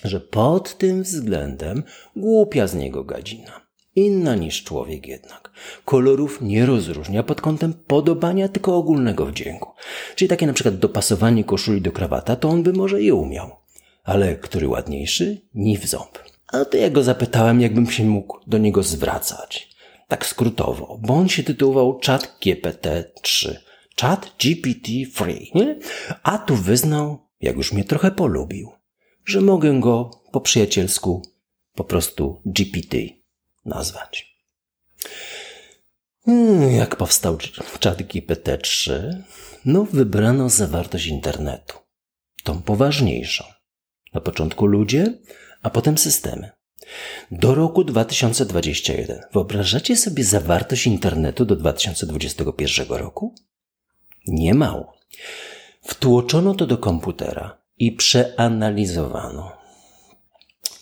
że 0.03 0.19
pod 0.19 0.77
tym 0.77 1.03
względem 1.03 1.83
głupia 2.15 2.67
z 2.67 2.75
niego 2.75 3.03
gadzina. 3.03 3.60
Inna 3.95 4.35
niż 4.35 4.63
człowiek 4.63 5.07
jednak. 5.07 5.51
Kolorów 5.85 6.41
nie 6.41 6.65
rozróżnia 6.65 7.23
pod 7.23 7.41
kątem 7.41 7.73
podobania, 7.73 8.49
tylko 8.49 8.75
ogólnego 8.75 9.25
wdzięku. 9.25 9.69
Czyli 10.15 10.29
takie 10.29 10.47
na 10.47 10.53
przykład 10.53 10.77
dopasowanie 10.77 11.43
koszuli 11.43 11.81
do 11.81 11.91
krawata, 11.91 12.35
to 12.35 12.49
on 12.49 12.63
by 12.63 12.73
może 12.73 13.01
je 13.01 13.15
umiał. 13.15 13.51
Ale 14.03 14.35
który 14.35 14.67
ładniejszy? 14.67 15.41
Ni 15.55 15.77
w 15.77 15.85
ząb. 15.85 16.19
A 16.47 16.65
to 16.65 16.77
ja 16.77 16.89
go 16.89 17.03
zapytałem, 17.03 17.61
jakbym 17.61 17.91
się 17.91 18.03
mógł 18.03 18.39
do 18.47 18.57
niego 18.57 18.83
zwracać. 18.83 19.69
Tak 20.07 20.25
skrótowo, 20.25 20.99
bo 21.01 21.13
on 21.13 21.29
się 21.29 21.43
tytułował 21.43 21.99
Chat 22.05 22.37
GPT-3. 22.41 23.55
Chat 24.01 24.35
GPT-3, 24.39 25.35
nie? 25.55 25.79
A 26.23 26.37
tu 26.37 26.55
wyznał, 26.55 27.27
jak 27.41 27.55
już 27.55 27.73
mnie 27.73 27.83
trochę 27.83 28.11
polubił, 28.11 28.71
że 29.25 29.41
mogę 29.41 29.79
go 29.79 30.11
po 30.31 30.41
przyjacielsku 30.41 31.21
po 31.75 31.83
prostu 31.83 32.41
GPT 32.45 32.97
nazwać. 33.65 34.35
Hmm, 36.25 36.71
jak 36.71 36.95
powstał 36.95 37.37
czat 37.79 37.97
GPT-3? 38.01 38.93
No, 39.65 39.83
wybrano 39.83 40.49
zawartość 40.49 41.05
internetu. 41.05 41.77
Tą 42.43 42.61
poważniejszą. 42.61 43.43
Na 44.13 44.21
początku 44.21 44.65
ludzie, 44.65 45.19
a 45.61 45.69
potem 45.69 45.97
systemy. 45.97 46.49
Do 47.31 47.55
roku 47.55 47.83
2021. 47.83 49.21
Wyobrażacie 49.33 49.97
sobie 49.97 50.23
zawartość 50.23 50.87
internetu 50.87 51.45
do 51.45 51.55
2021 51.55 52.87
roku? 52.87 53.35
Nie 54.27 54.53
mało. 54.53 54.93
Wtłoczono 55.81 56.55
to 56.55 56.67
do 56.67 56.77
komputera 56.77 57.61
i 57.77 57.91
przeanalizowano. 57.91 59.51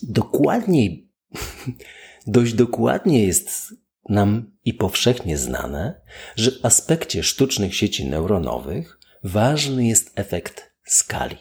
Dokładniej 0.02 1.10
Dość 2.28 2.54
dokładnie 2.54 3.26
jest 3.26 3.74
nam 4.10 4.52
i 4.66 4.74
powszechnie 4.74 5.38
znane, 5.38 6.02
że 6.36 6.52
w 6.52 6.66
aspekcie 6.66 7.24
sztucznych 7.24 7.76
sieci 7.76 8.06
neuronowych 8.06 9.00
ważny 9.24 9.88
jest 9.88 10.12
efekt 10.16 10.72
skali. 10.86 11.38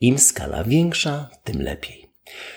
Im 0.00 0.18
skala 0.18 0.64
większa, 0.64 1.30
tym 1.44 1.62
lepiej. 1.62 2.12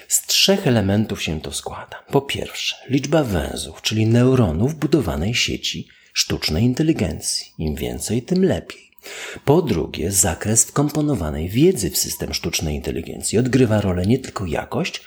Z 0.07 0.27
trzech 0.27 0.67
elementów 0.67 1.24
się 1.24 1.41
to 1.41 1.51
składa. 1.51 2.03
Po 2.12 2.21
pierwsze, 2.21 2.75
liczba 2.89 3.24
węzłów, 3.24 3.81
czyli 3.81 4.07
neuronów 4.07 4.75
budowanej 4.75 5.36
sieci 5.36 5.88
sztucznej 6.13 6.63
inteligencji. 6.63 7.48
Im 7.57 7.75
więcej, 7.75 8.21
tym 8.21 8.45
lepiej. 8.45 8.91
Po 9.45 9.62
drugie, 9.62 10.12
zakres 10.12 10.65
wkomponowanej 10.65 11.50
wiedzy 11.50 11.89
w 11.89 11.98
system 11.98 12.33
sztucznej 12.33 12.75
inteligencji 12.75 13.38
odgrywa 13.38 13.81
rolę 13.81 14.05
nie 14.05 14.19
tylko 14.19 14.45
jakość, 14.45 15.01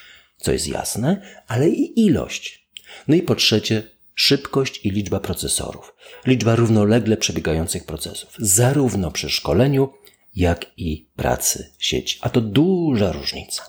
co 0.44 0.52
jest 0.52 0.68
jasne, 0.68 1.22
ale 1.48 1.68
i 1.68 2.00
ilość. 2.06 2.68
No 3.08 3.14
i 3.14 3.22
po 3.22 3.34
trzecie, 3.34 3.82
szybkość 4.14 4.86
i 4.86 4.90
liczba 4.90 5.20
procesorów. 5.20 5.94
Liczba 6.26 6.56
równolegle 6.56 7.16
przebiegających 7.16 7.84
procesów, 7.84 8.34
zarówno 8.38 9.10
przy 9.10 9.30
szkoleniu, 9.30 9.88
jak 10.36 10.66
i 10.76 11.08
pracy 11.16 11.72
sieci. 11.78 12.18
A 12.20 12.28
to 12.28 12.40
duża 12.40 13.12
różnica. 13.12 13.62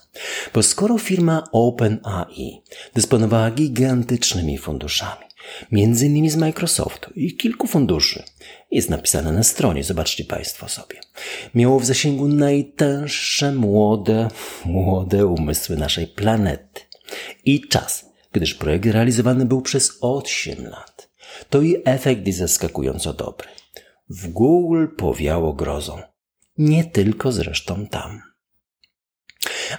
Bo 0.53 0.63
skoro 0.63 0.97
firma 0.97 1.43
OpenAI 1.51 2.61
dysponowała 2.93 3.51
gigantycznymi 3.51 4.57
funduszami, 4.57 5.25
między 5.71 6.05
innymi 6.05 6.29
z 6.29 6.35
Microsoftu 6.35 7.11
i 7.15 7.35
kilku 7.35 7.67
funduszy, 7.67 8.23
jest 8.71 8.89
napisane 8.89 9.31
na 9.31 9.43
stronie, 9.43 9.83
zobaczcie 9.83 10.25
Państwo 10.25 10.69
sobie. 10.69 10.99
Miało 11.55 11.79
w 11.79 11.85
zasięgu 11.85 12.27
najtęższe 12.27 13.51
młode, 13.51 14.27
młode 14.65 15.25
umysły 15.25 15.77
naszej 15.77 16.07
planety. 16.07 16.81
I 17.45 17.67
czas, 17.67 18.05
gdyż 18.31 18.53
projekt 18.53 18.85
realizowany 18.85 19.45
był 19.45 19.61
przez 19.61 19.97
8 20.01 20.67
lat. 20.67 21.09
To 21.49 21.61
i 21.61 21.81
efekt 21.85 22.27
jest 22.27 22.39
zaskakująco 22.39 23.13
dobry. 23.13 23.47
W 24.09 24.27
Google 24.27 24.87
powiało 24.97 25.53
grozą. 25.53 26.01
Nie 26.57 26.83
tylko 26.83 27.31
zresztą 27.31 27.87
tam. 27.87 28.21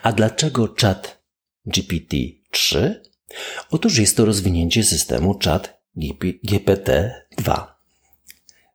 A 0.03 0.13
dlaczego 0.13 0.69
czat 0.69 1.23
GPT-3? 1.67 2.95
Otóż 3.71 3.99
jest 3.99 4.17
to 4.17 4.25
rozwinięcie 4.25 4.85
systemu 4.85 5.35
czat 5.35 5.81
GPT-2. 6.35 7.67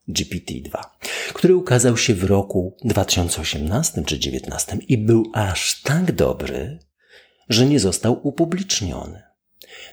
GPT-2, 0.09 0.83
który 1.33 1.55
ukazał 1.55 1.97
się 1.97 2.13
w 2.13 2.23
roku 2.23 2.77
2018 2.83 3.91
czy 3.93 4.01
2019 4.01 4.77
i 4.87 4.97
był 4.97 5.31
aż 5.33 5.81
tak 5.81 6.11
dobry, 6.11 6.79
że 7.49 7.65
nie 7.65 7.79
został 7.79 8.27
upubliczniony. 8.27 9.23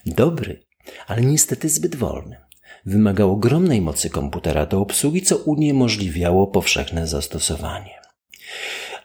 Dobry, 0.06 0.66
ale 1.06 1.22
niestety 1.22 1.68
zbyt 1.68 1.96
wolny. 1.96 2.36
Wymagał 2.86 3.32
ogromnej 3.32 3.80
mocy 3.80 4.10
komputera 4.10 4.66
do 4.66 4.80
obsługi, 4.80 5.22
co 5.22 5.36
uniemożliwiało 5.36 6.46
powszechne 6.46 7.06
zastosowanie. 7.06 8.00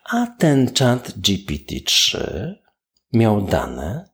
A 0.05 0.27
ten 0.27 0.73
czat 0.73 1.09
GPT-3 1.09 2.19
miał 3.13 3.41
dane, 3.41 4.09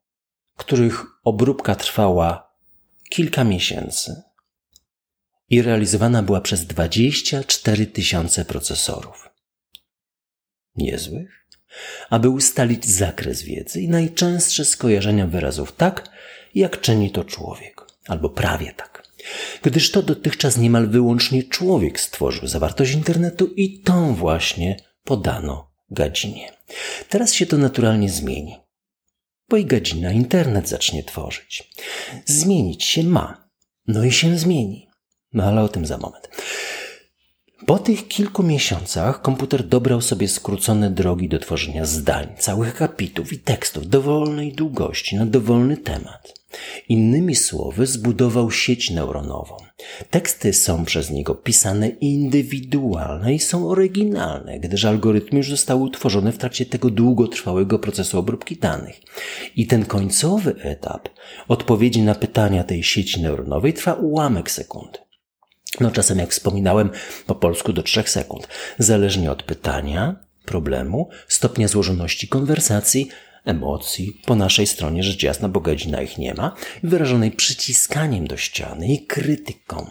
których 0.60 1.06
obróbka 1.24 1.76
trwała 1.76 2.54
kilka 3.10 3.44
miesięcy 3.44 4.22
i 5.50 5.62
realizowana 5.62 6.24
była 6.24 6.42
przez 6.42 6.66
24 6.66 7.88
tysiące 7.88 8.46
procesorów. 8.46 9.30
Niezłych? 10.76 11.46
Aby 12.10 12.30
ustalić 12.30 12.86
zakres 12.86 13.42
wiedzy 13.42 13.82
i 13.82 13.90
najczęstsze 13.90 14.66
skojarzenia 14.66 15.28
wyrazów 15.28 15.72
tak, 15.72 16.10
jak 16.56 16.82
czyni 16.82 17.12
to 17.12 17.24
człowiek, 17.24 17.82
albo 18.08 18.30
prawie 18.30 18.74
tak. 18.74 19.04
Gdyż 19.62 19.92
to 19.92 20.02
dotychczas 20.02 20.58
niemal 20.58 20.88
wyłącznie 20.88 21.44
człowiek 21.44 22.00
stworzył 22.00 22.48
zawartość 22.48 22.94
internetu 22.94 23.48
i 23.48 23.80
tą 23.80 24.16
właśnie 24.16 24.78
podano 25.04 25.72
gadzinie. 25.92 26.52
Teraz 27.10 27.34
się 27.34 27.46
to 27.46 27.58
naturalnie 27.58 28.10
zmieni, 28.10 28.58
bo 29.50 29.58
i 29.58 29.66
gadzina 29.66 30.12
internet 30.12 30.70
zacznie 30.70 31.04
tworzyć. 31.04 31.70
Zmienić 32.26 32.84
się 32.84 33.04
ma, 33.04 33.50
no 33.88 34.04
i 34.04 34.12
się 34.12 34.38
zmieni. 34.38 34.90
No 35.34 35.44
ale 35.44 35.62
o 35.62 35.70
tym 35.70 35.86
za 35.86 35.98
moment. 35.98 36.30
Po 37.66 37.80
tych 37.80 38.08
kilku 38.08 38.44
miesiącach 38.44 39.22
komputer 39.22 39.64
dobrał 39.64 40.02
sobie 40.02 40.28
skrócone 40.28 40.92
drogi 40.92 41.30
do 41.30 41.40
tworzenia 41.40 41.86
zdań, 41.86 42.28
całych 42.38 42.76
kapitów 42.76 43.34
i 43.34 43.40
tekstów 43.40 43.88
dowolnej 43.88 44.54
długości 44.54 45.16
na 45.16 45.26
dowolny 45.26 45.78
temat. 45.78 46.40
Innymi 46.90 47.36
słowy, 47.36 47.86
zbudował 47.86 48.52
sieć 48.52 48.92
neuronową. 48.92 49.58
Teksty 50.10 50.54
są 50.54 50.86
przez 50.86 51.12
niego 51.12 51.36
pisane 51.36 51.90
indywidualne 51.90 53.34
i 53.34 53.40
są 53.40 53.70
oryginalne, 53.70 54.60
gdyż 54.60 54.86
algorytmy 54.86 55.38
już 55.38 55.50
zostały 55.50 55.82
utworzone 55.84 56.32
w 56.32 56.38
trakcie 56.38 56.66
tego 56.66 56.90
długotrwałego 56.90 57.80
procesu 57.80 58.20
obróbki 58.20 58.56
danych. 58.58 59.02
I 59.56 59.68
ten 59.68 59.86
końcowy 59.86 60.56
etap 60.62 61.10
odpowiedzi 61.48 62.02
na 62.02 62.16
pytania 62.16 62.64
tej 62.64 62.84
sieci 62.84 63.22
neuronowej 63.22 63.74
trwa 63.74 63.94
ułamek 63.94 64.52
sekundy. 64.52 65.09
No 65.80 65.92
czasem, 65.92 66.20
jak 66.20 66.32
wspominałem, 66.32 66.90
po 67.26 67.36
polsku 67.36 67.74
do 67.74 67.84
trzech 67.84 68.10
sekund, 68.10 68.48
zależnie 68.80 69.32
od 69.32 69.44
pytania, 69.44 70.16
problemu, 70.46 71.10
stopnia 71.28 71.68
złożoności 71.68 72.28
konwersacji, 72.28 73.10
emocji 73.46 74.22
po 74.26 74.36
naszej 74.36 74.68
stronie, 74.68 75.04
rzecz 75.04 75.24
jasna, 75.24 75.50
bo 75.50 75.60
godzina 75.60 76.02
ich 76.02 76.18
nie 76.18 76.34
ma, 76.34 76.56
wyrażonej 76.84 77.32
przyciskaniem 77.32 78.28
do 78.28 78.38
ściany 78.38 78.88
i 78.88 79.06
krytyką. 79.06 79.90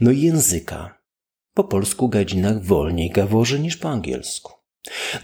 No 0.00 0.10
i 0.10 0.20
języka, 0.20 0.98
Po 1.54 1.64
polsku 1.64 2.08
gadzinach 2.08 2.64
wolniej 2.64 3.10
gaworzy 3.10 3.60
niż 3.60 3.76
po 3.76 3.88
angielsku. 3.88 4.52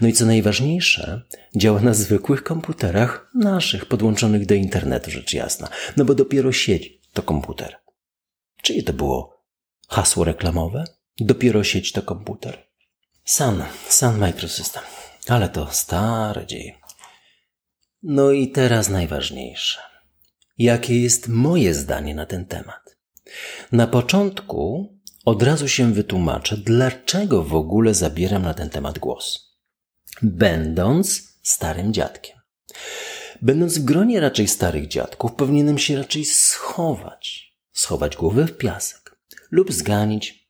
No 0.01 0.07
i 0.07 0.13
co 0.13 0.25
najważniejsze, 0.25 1.21
działa 1.55 1.81
na 1.81 1.93
zwykłych 1.93 2.43
komputerach 2.43 3.31
naszych, 3.35 3.85
podłączonych 3.85 4.45
do 4.45 4.55
internetu, 4.55 5.11
rzecz 5.11 5.33
jasna. 5.33 5.69
No 5.97 6.05
bo 6.05 6.15
dopiero 6.15 6.51
sieć 6.51 7.01
to 7.13 7.23
komputer. 7.23 7.75
Czyli 8.61 8.83
to 8.83 8.93
było 8.93 9.34
hasło 9.87 10.23
reklamowe? 10.23 10.83
Dopiero 11.19 11.63
sieć 11.63 11.91
to 11.91 12.01
komputer. 12.01 12.65
Sun, 13.25 13.63
Sun 13.89 14.17
Microsystem. 14.17 14.83
Ale 15.27 15.49
to 15.49 15.67
stare 15.71 16.45
dzieje. 16.45 16.73
No 18.03 18.31
i 18.31 18.47
teraz 18.47 18.89
najważniejsze. 18.89 19.79
Jakie 20.57 21.01
jest 21.01 21.27
moje 21.27 21.73
zdanie 21.73 22.15
na 22.15 22.25
ten 22.25 22.45
temat? 22.45 22.97
Na 23.71 23.87
początku 23.87 24.89
od 25.25 25.43
razu 25.43 25.67
się 25.67 25.93
wytłumaczę, 25.93 26.57
dlaczego 26.57 27.43
w 27.43 27.55
ogóle 27.55 27.93
zabieram 27.93 28.41
na 28.41 28.53
ten 28.53 28.69
temat 28.69 28.99
głos. 28.99 29.55
Będąc 30.21 31.33
starym 31.43 31.93
dziadkiem. 31.93 32.37
Będąc 33.41 33.77
w 33.77 33.83
gronie 33.83 34.19
raczej 34.19 34.47
starych 34.47 34.87
dziadków, 34.87 35.33
powinienem 35.33 35.77
się 35.77 35.97
raczej 35.97 36.25
schować. 36.25 37.55
Schować 37.73 38.15
głowę 38.15 38.45
w 38.45 38.57
piasek 38.57 39.04
lub 39.55 39.73
zganić, 39.73 40.49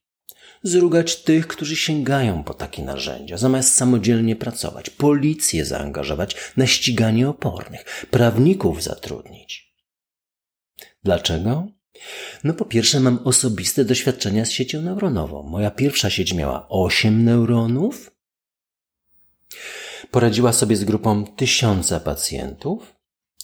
zrugać 0.63 1.23
tych, 1.23 1.47
którzy 1.47 1.75
sięgają 1.75 2.43
po 2.43 2.53
takie 2.53 2.83
narzędzia, 2.83 3.37
zamiast 3.37 3.75
samodzielnie 3.75 4.35
pracować, 4.35 4.89
policję 4.89 5.65
zaangażować 5.65 6.35
na 6.57 6.67
ściganie 6.67 7.29
opornych, 7.29 8.05
prawników 8.11 8.83
zatrudnić. 8.83 9.75
Dlaczego? 11.03 11.67
No 12.43 12.53
po 12.53 12.65
pierwsze 12.65 12.99
mam 12.99 13.19
osobiste 13.23 13.85
doświadczenia 13.85 14.45
z 14.45 14.51
siecią 14.51 14.81
neuronową. 14.81 15.43
Moja 15.43 15.71
pierwsza 15.71 16.09
sieć 16.09 16.33
miała 16.33 16.67
8 16.69 17.23
neuronów. 17.23 18.11
Poradziła 20.11 20.53
sobie 20.53 20.75
z 20.75 20.83
grupą 20.83 21.25
tysiąca 21.25 21.99
pacjentów 21.99 22.95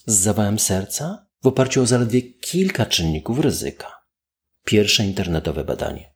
z 0.06 0.14
zawałem 0.14 0.60
serca 0.60 1.28
w 1.44 1.48
oparciu 1.48 1.82
o 1.82 1.86
zaledwie 1.86 2.22
kilka 2.22 2.86
czynników 2.86 3.40
ryzyka. 3.40 4.01
Pierwsze 4.66 5.06
internetowe 5.06 5.64
badanie. 5.64 6.12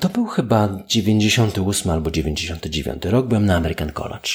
To 0.00 0.08
był 0.08 0.26
chyba 0.26 0.84
98 0.88 1.90
albo 1.90 2.10
99 2.10 3.04
rok, 3.04 3.26
byłem 3.26 3.46
na 3.46 3.56
American 3.56 3.92
College. 3.92 4.30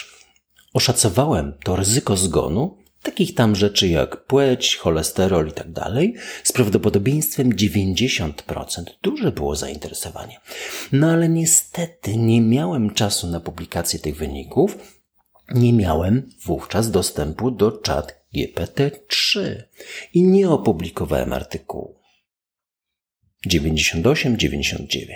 Oszacowałem 0.74 1.54
to 1.64 1.76
ryzyko 1.76 2.18
zgonu 2.18 2.84
takich 3.04 3.36
tam 3.36 3.56
rzeczy 3.56 3.88
jak 3.88 4.26
płeć, 4.26 4.76
cholesterol 4.76 5.48
i 5.48 5.52
tak 5.52 5.72
dalej, 5.72 6.16
z 6.44 6.52
prawdopodobieństwem 6.52 7.54
90% 7.54 8.32
duże 9.02 9.32
było 9.32 9.56
zainteresowanie. 9.56 10.40
No 10.92 11.12
ale 11.12 11.30
niestety 11.30 12.18
nie 12.18 12.42
miałem 12.42 12.94
czasu 12.94 13.28
na 13.28 13.40
publikację 13.40 14.00
tych 14.00 14.16
wyników, 14.16 14.78
nie 15.56 15.74
miałem 15.74 16.30
wówczas 16.46 16.92
dostępu 16.92 17.52
do 17.52 17.72
czat 17.72 18.26
GPT-3 18.36 19.40
i 20.14 20.24
nie 20.24 20.50
opublikowałem 20.50 21.34
artykułu. 21.34 22.03
98-99. 23.48 25.08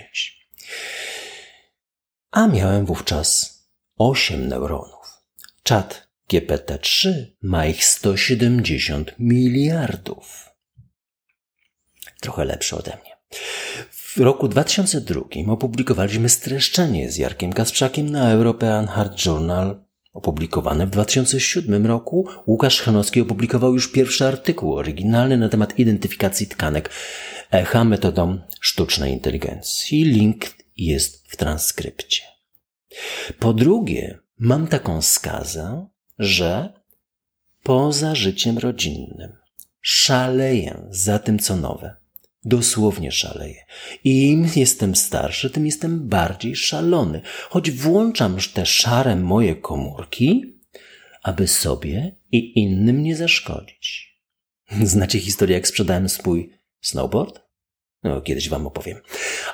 A 2.32 2.48
miałem 2.48 2.86
wówczas 2.86 3.58
8 3.98 4.48
neuronów. 4.48 5.24
Czat 5.64 6.08
GPT-3 6.32 7.10
ma 7.42 7.66
ich 7.66 7.86
170 7.86 9.12
miliardów. 9.20 10.50
Trochę 12.22 12.46
lepszy 12.46 12.76
ode 12.76 12.98
mnie. 13.02 13.18
W 13.92 14.18
roku 14.18 14.48
2002 14.48 15.22
opublikowaliśmy 15.48 16.30
streszczenie 16.30 17.12
z 17.12 17.18
Jarkiem 17.18 17.54
Kasprzakiem 17.54 18.10
na 18.10 18.32
European 18.32 18.88
Heart 18.88 19.26
Journal. 19.26 19.87
Opublikowane 20.18 20.88
w 20.88 20.90
2007 20.90 21.86
roku 21.86 22.28
Łukasz 22.48 22.82
Chanowski 22.82 23.22
opublikował 23.22 23.74
już 23.74 23.92
pierwszy 23.92 24.28
artykuł 24.28 24.76
oryginalny 24.76 25.38
na 25.38 25.50
temat 25.50 25.80
identyfikacji 25.80 26.48
tkanek 26.48 26.90
echa 27.52 27.84
metodą 27.84 28.40
sztucznej 28.62 29.14
inteligencji. 29.14 30.04
Link 30.04 30.46
jest 30.78 31.28
w 31.28 31.38
transkrypcie. 31.38 32.22
Po 33.40 33.54
drugie, 33.54 34.20
mam 34.40 34.68
taką 34.68 35.02
skazę, 35.02 35.88
że 36.20 36.74
poza 37.64 38.16
życiem 38.16 38.58
rodzinnym 38.58 39.36
szaleję 39.82 40.88
za 40.90 41.20
tym, 41.20 41.40
co 41.40 41.56
nowe. 41.56 41.96
Dosłownie 42.46 43.12
szaleję. 43.12 43.66
I 44.04 44.30
im 44.30 44.50
jestem 44.56 44.96
starszy, 44.96 45.50
tym 45.50 45.66
jestem 45.66 46.08
bardziej 46.08 46.56
szalony. 46.56 47.22
Choć 47.50 47.72
włączam 47.72 48.38
te 48.54 48.66
szare 48.66 49.16
moje 49.16 49.56
komórki, 49.56 50.60
aby 51.24 51.48
sobie 51.48 52.16
i 52.32 52.60
innym 52.60 53.04
nie 53.04 53.16
zaszkodzić. 53.16 54.18
Znacie 54.84 55.20
historię, 55.20 55.56
jak 55.56 55.68
sprzedałem 55.68 56.10
swój 56.10 56.54
snowboard? 56.82 57.48
No, 58.04 58.22
kiedyś 58.22 58.50
wam 58.50 58.68
opowiem. 58.68 59.02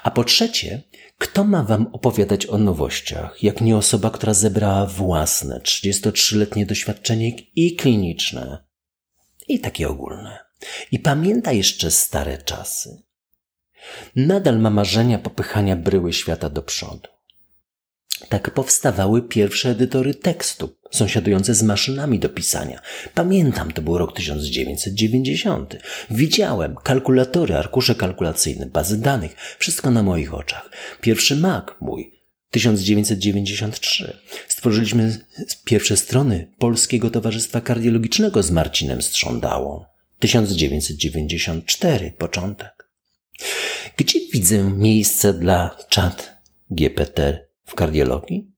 A 0.04 0.12
po 0.12 0.24
trzecie, 0.24 0.82
kto 1.18 1.44
ma 1.44 1.64
wam 1.64 1.88
opowiadać 1.94 2.46
o 2.46 2.58
nowościach, 2.58 3.44
jak 3.44 3.62
nie 3.62 3.78
osoba, 3.78 4.10
która 4.10 4.34
zebrała 4.34 4.86
własne 4.86 5.60
33-letnie 5.60 6.66
doświadczenie 6.66 7.30
i 7.56 7.76
kliniczne, 7.76 8.64
i 9.48 9.60
takie 9.60 9.90
ogólne. 9.90 10.43
I 10.92 11.00
pamięta 11.00 11.52
jeszcze 11.52 11.92
stare 11.92 12.38
czasy. 12.38 13.02
Nadal 14.16 14.60
ma 14.60 14.70
marzenia 14.70 15.20
popychania 15.20 15.76
bryły 15.76 16.14
świata 16.14 16.50
do 16.50 16.62
przodu. 16.62 17.14
Tak 18.30 18.52
powstawały 18.52 19.22
pierwsze 19.22 19.70
edytory 19.70 20.16
tekstu, 20.16 20.76
sąsiadujące 20.92 21.54
z 21.54 21.64
maszynami 21.64 22.20
do 22.20 22.30
pisania. 22.30 22.82
Pamiętam, 23.14 23.72
to 23.72 23.82
był 23.82 23.98
rok 23.98 24.16
1990. 24.16 25.76
Widziałem 26.10 26.76
kalkulatory, 26.76 27.56
arkusze 27.56 27.96
kalkulacyjne, 27.96 28.66
bazy 28.66 29.02
danych, 29.02 29.36
wszystko 29.60 29.92
na 29.92 30.04
moich 30.04 30.34
oczach. 30.34 30.70
Pierwszy 31.02 31.36
Mac 31.36 31.66
mój 31.82 32.14
1993. 32.52 34.18
Stworzyliśmy 34.48 35.20
pierwsze 35.66 35.98
strony 35.98 36.48
Polskiego 36.60 37.10
Towarzystwa 37.10 37.62
Kardiologicznego 37.62 38.44
z 38.44 38.52
Marcinem 38.52 39.02
Strządałą. 39.02 39.86
1994, 40.24 42.12
początek. 42.12 42.90
Gdzie 43.98 44.20
widzę 44.34 44.64
miejsce 44.64 45.34
dla 45.34 45.78
czat 45.90 46.38
GPT 46.72 47.48
w 47.66 47.76
kardiologii? 47.76 48.52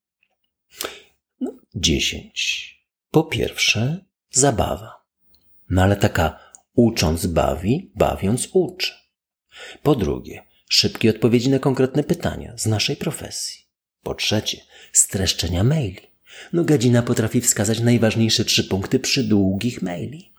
No, 1.40 1.58
dziesięć. 1.76 2.70
Po 3.12 3.24
pierwsze, 3.24 4.06
zabawa. 4.32 5.06
No 5.70 5.84
ale 5.84 5.96
taka 5.96 6.40
ucząc 6.74 7.26
bawi, 7.26 7.92
bawiąc 7.96 8.48
uczy. 8.54 8.92
Po 9.84 9.96
drugie, 9.96 10.44
szybkie 10.70 11.10
odpowiedzi 11.10 11.50
na 11.50 11.60
konkretne 11.60 12.04
pytania 12.04 12.58
z 12.58 12.66
naszej 12.66 12.96
profesji. 12.96 13.62
Po 14.04 14.16
trzecie, 14.16 14.58
streszczenia 14.92 15.64
maili. 15.64 16.02
No 16.54 16.64
gadzina 16.64 17.02
potrafi 17.02 17.42
wskazać 17.42 17.80
najważniejsze 17.80 18.46
trzy 18.46 18.64
punkty 18.64 19.00
przy 19.00 19.24
długich 19.24 19.82
maili. 19.82 20.35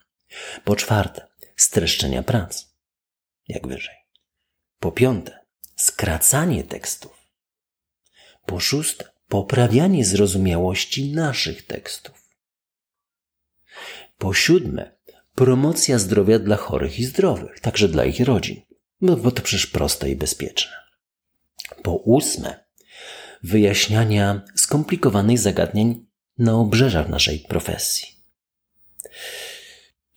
Po 0.64 0.76
czwarte, 0.76 1.26
streszczenia 1.56 2.22
prac. 2.22 2.66
Jak 3.48 3.66
wyżej. 3.66 3.96
Po 4.78 4.92
piąte, 4.92 5.38
skracanie 5.76 6.64
tekstów. 6.64 7.16
Po 8.46 8.60
szóste, 8.60 9.04
poprawianie 9.28 10.04
zrozumiałości 10.04 11.12
naszych 11.12 11.66
tekstów. 11.66 12.28
Po 14.18 14.34
siódme, 14.34 14.96
promocja 15.34 15.98
zdrowia 15.98 16.38
dla 16.38 16.56
chorych 16.56 16.98
i 16.98 17.04
zdrowych, 17.04 17.60
także 17.60 17.88
dla 17.88 18.04
ich 18.04 18.20
rodzin, 18.20 18.62
no 19.00 19.16
bo 19.16 19.30
to 19.30 19.42
przecież 19.42 19.66
proste 19.66 20.10
i 20.10 20.16
bezpieczne. 20.16 20.72
Po 21.82 21.96
ósme, 21.96 22.64
wyjaśniania 23.42 24.42
skomplikowanych 24.54 25.38
zagadnień 25.38 26.06
na 26.38 26.54
obrzeżach 26.54 27.08
naszej 27.08 27.38
profesji. 27.38 28.16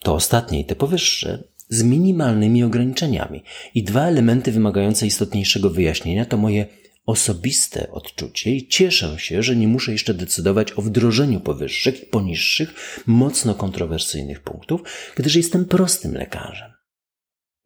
To 0.02 0.14
ostatnie 0.14 0.60
i 0.60 0.64
te 0.64 0.76
powyższe 0.76 1.44
z 1.68 1.82
minimalnymi 1.82 2.64
ograniczeniami. 2.64 3.42
I 3.74 3.84
dwa 3.84 4.06
elementy 4.06 4.52
wymagające 4.52 5.06
istotniejszego 5.06 5.70
wyjaśnienia 5.70 6.24
to 6.24 6.36
moje 6.36 6.66
osobiste 7.06 7.90
odczucie 7.90 8.50
i 8.56 8.68
cieszę 8.68 9.18
się, 9.18 9.42
że 9.42 9.56
nie 9.56 9.68
muszę 9.68 9.92
jeszcze 9.92 10.14
decydować 10.14 10.72
o 10.72 10.82
wdrożeniu 10.82 11.40
powyższych 11.40 12.02
i 12.02 12.06
poniższych, 12.06 13.02
mocno 13.06 13.54
kontrowersyjnych 13.54 14.40
punktów, 14.40 14.82
gdyż 15.16 15.34
jestem 15.34 15.64
prostym 15.64 16.14
lekarzem. 16.14 16.72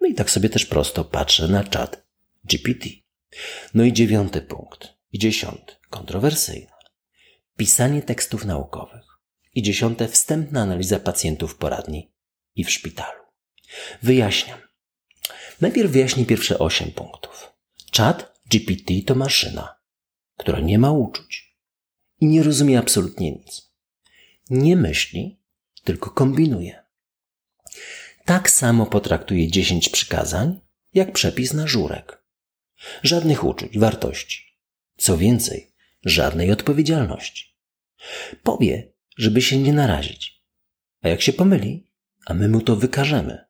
No 0.01 0.09
i 0.09 0.15
tak 0.15 0.31
sobie 0.31 0.49
też 0.49 0.67
prosto 0.67 1.05
patrzę 1.05 1.49
na 1.49 1.65
czat 1.65 2.07
GPT. 2.45 2.89
No 3.75 3.85
i 3.85 3.93
dziewiąty 3.93 4.41
punkt. 4.41 4.95
I 5.13 5.19
dziesiąty. 5.19 5.75
Kontrowersyjny. 5.91 6.67
Pisanie 7.57 8.03
tekstów 8.03 8.45
naukowych. 8.45 9.05
I 9.55 9.63
dziesiąte. 9.63 10.09
Wstępna 10.09 10.63
analiza 10.63 10.99
pacjentów 10.99 11.57
poradni 11.57 12.14
i 12.57 12.65
w 12.65 12.71
szpitalu. 12.71 13.23
Wyjaśniam. 14.03 14.59
Najpierw 15.61 15.91
wyjaśnię 15.91 16.27
pierwsze 16.27 16.59
osiem 16.59 16.91
punktów. 16.91 17.53
Czat 17.91 18.41
GPT 18.51 18.95
to 19.07 19.15
maszyna, 19.15 19.77
która 20.37 20.61
nie 20.61 20.79
ma 20.79 20.93
uczuć 20.93 21.57
i 22.21 22.27
nie 22.27 22.43
rozumie 22.43 22.79
absolutnie 22.79 23.33
nic. 23.33 23.73
Nie 24.51 24.77
myśli, 24.77 25.41
tylko 25.85 26.11
kombinuje. 26.11 26.85
Tak 28.25 28.51
samo 28.51 28.87
potraktuje 28.87 29.51
dziesięć 29.51 29.89
przykazań, 29.89 30.61
jak 30.95 31.13
przepis 31.13 31.53
na 31.53 31.67
żurek. 31.67 32.25
Żadnych 33.03 33.45
uczuć, 33.45 33.79
wartości. 33.79 34.59
Co 34.97 35.19
więcej, 35.19 35.73
żadnej 36.05 36.53
odpowiedzialności. 36.53 37.57
Powie, 38.43 38.93
żeby 39.17 39.43
się 39.43 39.59
nie 39.59 39.73
narazić. 39.73 40.43
A 41.03 41.09
jak 41.09 41.23
się 41.23 41.33
pomyli, 41.33 41.87
a 42.27 42.35
my 42.35 42.49
mu 42.49 42.61
to 42.61 42.77
wykażemy, 42.77 43.45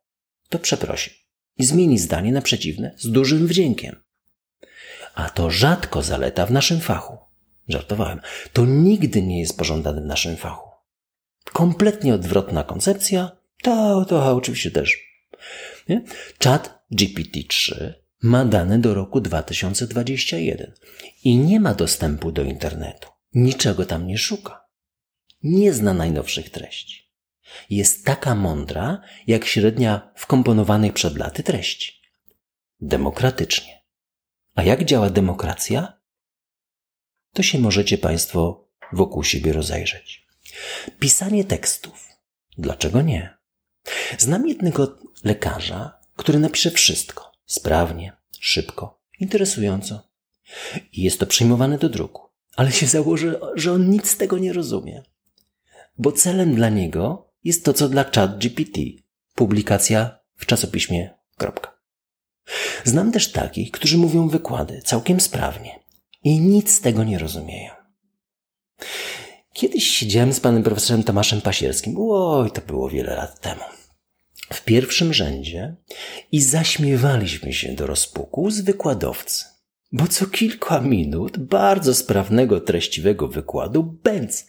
to 0.49 0.59
przeprosi 0.59 1.25
i 1.57 1.65
zmieni 1.65 1.99
zdanie 1.99 2.33
na 2.33 2.43
przeciwne 2.43 2.95
z 2.97 3.11
dużym 3.11 3.47
wdziękiem. 3.47 3.97
A 5.15 5.31
to 5.31 5.51
rzadko 5.51 6.03
zaleta 6.03 6.47
w 6.47 6.53
naszym 6.53 6.81
fachu. 6.81 7.19
Żartowałem. 7.69 8.21
To 8.53 8.67
nigdy 8.67 9.23
nie 9.23 9.41
jest 9.41 9.59
pożądane 9.59 10.01
w 10.01 10.07
naszym 10.07 10.37
fachu. 10.37 10.71
Kompletnie 11.45 12.15
odwrotna 12.15 12.65
koncepcja, 12.65 13.31
to, 13.63 14.05
to 14.05 14.37
oczywiście 14.37 14.71
też. 14.71 14.99
Nie? 15.89 16.03
Chat 16.45 16.85
GPT-3 16.93 17.93
ma 18.23 18.45
dane 18.45 18.79
do 18.79 18.95
roku 18.95 19.21
2021 19.21 20.73
i 21.25 21.37
nie 21.37 21.61
ma 21.61 21.75
dostępu 21.75 22.33
do 22.33 22.43
internetu. 22.43 23.09
Niczego 23.35 23.87
tam 23.87 24.07
nie 24.07 24.19
szuka. 24.19 24.65
Nie 25.43 25.73
zna 25.73 25.95
najnowszych 25.95 26.51
treści. 26.51 27.04
Jest 27.71 28.05
taka 28.05 28.35
mądra, 28.35 29.01
jak 29.27 29.45
średnia 29.45 30.13
wkomponowanych 30.17 30.93
przed 30.93 31.19
laty 31.19 31.43
treści. 31.43 32.03
Demokratycznie. 32.81 33.85
A 34.55 34.63
jak 34.63 34.85
działa 34.85 35.11
demokracja? 35.11 36.01
To 37.33 37.43
się 37.43 37.59
możecie 37.59 37.99
Państwo 37.99 38.69
wokół 38.93 39.25
siebie 39.25 39.53
rozejrzeć. 39.53 40.27
Pisanie 40.99 41.45
tekstów. 41.45 42.09
Dlaczego 42.59 43.03
nie? 43.03 43.37
Znam 44.19 44.49
jednego 44.49 44.99
lekarza, 45.25 45.99
który 46.17 46.39
napisze 46.39 46.71
wszystko 46.71 47.35
sprawnie, 47.47 48.13
szybko, 48.41 49.01
interesująco. 49.21 50.09
I 50.93 51.03
jest 51.03 51.21
to 51.21 51.27
przyjmowane 51.27 51.79
do 51.79 51.89
druku. 51.89 52.23
Ale 52.57 52.73
się 52.73 52.87
założy, 52.87 53.41
że 53.55 53.73
on 53.73 53.91
nic 53.91 54.11
z 54.11 54.17
tego 54.17 54.39
nie 54.39 54.53
rozumie. 54.53 55.03
Bo 55.99 56.13
celem 56.13 56.55
dla 56.55 56.69
niego 56.69 57.34
jest 57.45 57.65
to, 57.65 57.73
co 57.73 57.89
dla 57.89 58.05
chat 58.05 58.39
GPT. 58.39 58.81
Publikacja 59.35 60.19
w 60.37 60.47
czasopiśmie. 60.47 61.11
Kropka. 61.37 61.75
Znam 62.85 63.13
też 63.13 63.33
takich, 63.33 63.71
którzy 63.71 63.99
mówią 63.99 64.29
wykłady 64.29 64.83
całkiem 64.85 65.21
sprawnie 65.21 65.81
i 66.25 66.41
nic 66.41 66.75
z 66.75 66.81
tego 66.81 67.05
nie 67.05 67.19
rozumieją. 67.19 67.71
Kiedyś 69.53 69.85
siedziałem 69.85 70.33
z 70.33 70.41
panem 70.41 70.63
profesorem 70.63 71.03
Tomaszem 71.03 71.41
Pasierskim. 71.41 71.97
Oj, 71.99 72.51
to 72.51 72.61
było 72.61 72.89
wiele 72.89 73.15
lat 73.15 73.41
temu 73.41 73.63
w 74.53 74.65
pierwszym 74.65 75.13
rzędzie 75.13 75.77
i 76.33 76.43
zaśmiewaliśmy 76.43 77.53
się 77.53 77.73
do 77.73 77.87
rozpuku 77.87 78.51
z 78.51 78.61
wykładowcy. 78.61 79.45
Bo 79.93 80.07
co 80.07 80.27
kilka 80.27 80.81
minut 80.81 81.39
bardzo 81.39 81.95
sprawnego, 81.95 82.61
treściwego 82.61 83.29
wykładu 83.29 83.83
bęc. 83.83 84.47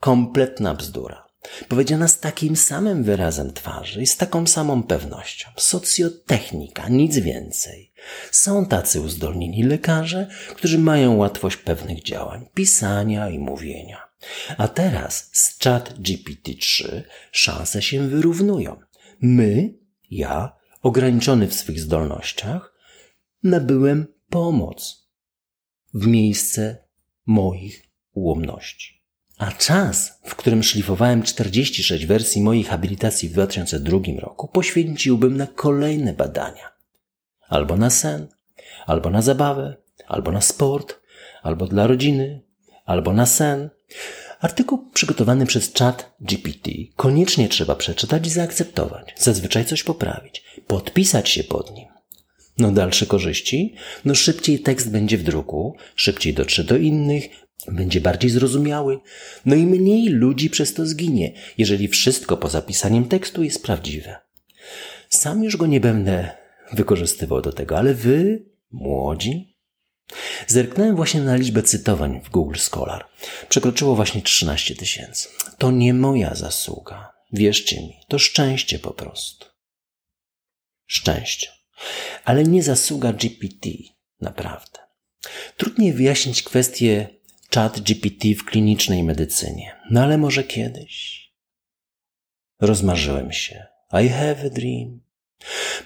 Kompletna 0.00 0.74
bzdura. 0.74 1.21
Powiedziana 1.68 2.08
z 2.08 2.20
takim 2.20 2.56
samym 2.56 3.04
wyrazem 3.04 3.52
twarzy 3.52 4.02
i 4.02 4.06
z 4.06 4.16
taką 4.16 4.46
samą 4.46 4.82
pewnością. 4.82 5.50
Socjotechnika, 5.56 6.88
nic 6.88 7.18
więcej. 7.18 7.92
Są 8.30 8.66
tacy 8.66 9.00
uzdolnieni 9.00 9.62
lekarze, 9.62 10.28
którzy 10.54 10.78
mają 10.78 11.16
łatwość 11.16 11.56
pewnych 11.56 12.02
działań, 12.02 12.46
pisania 12.54 13.30
i 13.30 13.38
mówienia. 13.38 14.08
A 14.58 14.68
teraz 14.68 15.30
z 15.32 15.58
chat 15.58 15.94
GPT-3 15.98 17.02
szanse 17.32 17.82
się 17.82 18.08
wyrównują. 18.08 18.80
My, 19.20 19.74
ja, 20.10 20.56
ograniczony 20.82 21.48
w 21.48 21.54
swych 21.54 21.80
zdolnościach, 21.80 22.74
nabyłem 23.42 24.06
pomoc 24.28 25.08
w 25.94 26.06
miejsce 26.06 26.76
moich 27.26 27.82
ułomności. 28.12 29.01
A 29.38 29.52
czas, 29.52 30.18
w 30.24 30.34
którym 30.34 30.62
szlifowałem 30.62 31.22
46 31.22 32.06
wersji 32.06 32.42
mojej 32.42 32.64
habilitacji 32.64 33.28
w 33.28 33.32
2002 33.32 33.98
roku, 34.20 34.48
poświęciłbym 34.48 35.36
na 35.36 35.46
kolejne 35.46 36.12
badania. 36.12 36.72
Albo 37.48 37.76
na 37.76 37.90
sen, 37.90 38.26
albo 38.86 39.10
na 39.10 39.22
zabawę, 39.22 39.76
albo 40.06 40.32
na 40.32 40.40
sport, 40.40 41.00
albo 41.42 41.66
dla 41.66 41.86
rodziny, 41.86 42.42
albo 42.84 43.12
na 43.12 43.26
sen, 43.26 43.70
Artykuł 44.42 44.90
przygotowany 44.94 45.46
przez 45.46 45.72
chat 45.78 46.14
GPT 46.20 46.70
koniecznie 46.96 47.48
trzeba 47.48 47.74
przeczytać 47.74 48.26
i 48.26 48.30
zaakceptować, 48.30 49.14
zazwyczaj 49.18 49.64
coś 49.64 49.82
poprawić, 49.82 50.44
podpisać 50.66 51.28
się 51.28 51.44
pod 51.44 51.74
nim. 51.74 51.88
No 52.58 52.70
dalsze 52.70 53.06
korzyści? 53.06 53.74
No 54.04 54.14
szybciej 54.14 54.60
tekst 54.60 54.90
będzie 54.90 55.18
w 55.18 55.22
druku, 55.22 55.76
szybciej 55.94 56.34
dotrze 56.34 56.64
do 56.64 56.76
innych, 56.76 57.28
będzie 57.68 58.00
bardziej 58.00 58.30
zrozumiały, 58.30 59.00
no 59.46 59.54
i 59.54 59.66
mniej 59.66 60.08
ludzi 60.08 60.50
przez 60.50 60.74
to 60.74 60.86
zginie, 60.86 61.32
jeżeli 61.58 61.88
wszystko 61.88 62.36
po 62.36 62.48
zapisaniem 62.48 63.04
tekstu 63.04 63.42
jest 63.42 63.62
prawdziwe. 63.62 64.16
Sam 65.08 65.44
już 65.44 65.56
go 65.56 65.66
nie 65.66 65.80
będę 65.80 66.30
wykorzystywał 66.72 67.42
do 67.42 67.52
tego, 67.52 67.78
ale 67.78 67.94
wy, 67.94 68.44
młodzi, 68.70 69.52
Zerknąłem 70.46 70.96
właśnie 70.96 71.20
na 71.20 71.36
liczbę 71.36 71.62
cytowań 71.62 72.20
w 72.24 72.30
Google 72.30 72.56
Scholar. 72.58 73.06
Przekroczyło 73.48 73.96
właśnie 73.96 74.22
13 74.22 74.76
tysięcy. 74.76 75.28
To 75.58 75.70
nie 75.70 75.94
moja 75.94 76.34
zasługa. 76.34 77.12
Wierzcie 77.32 77.76
mi, 77.76 77.96
to 78.08 78.18
szczęście 78.18 78.78
po 78.78 78.90
prostu. 78.90 79.46
Szczęście. 80.86 81.48
Ale 82.24 82.44
nie 82.44 82.62
zasługa 82.62 83.12
GPT, 83.12 83.68
naprawdę. 84.20 84.78
Trudniej 85.56 85.92
wyjaśnić 85.92 86.42
kwestię 86.42 87.08
chat 87.54 87.80
GPT 87.80 88.34
w 88.34 88.44
klinicznej 88.44 89.02
medycynie. 89.02 89.76
No 89.90 90.02
ale 90.02 90.18
może 90.18 90.44
kiedyś. 90.44 91.22
Rozmarzyłem 92.60 93.32
się. 93.32 93.66
I 94.04 94.08
have 94.08 94.46
a 94.46 94.50
dream. 94.50 95.00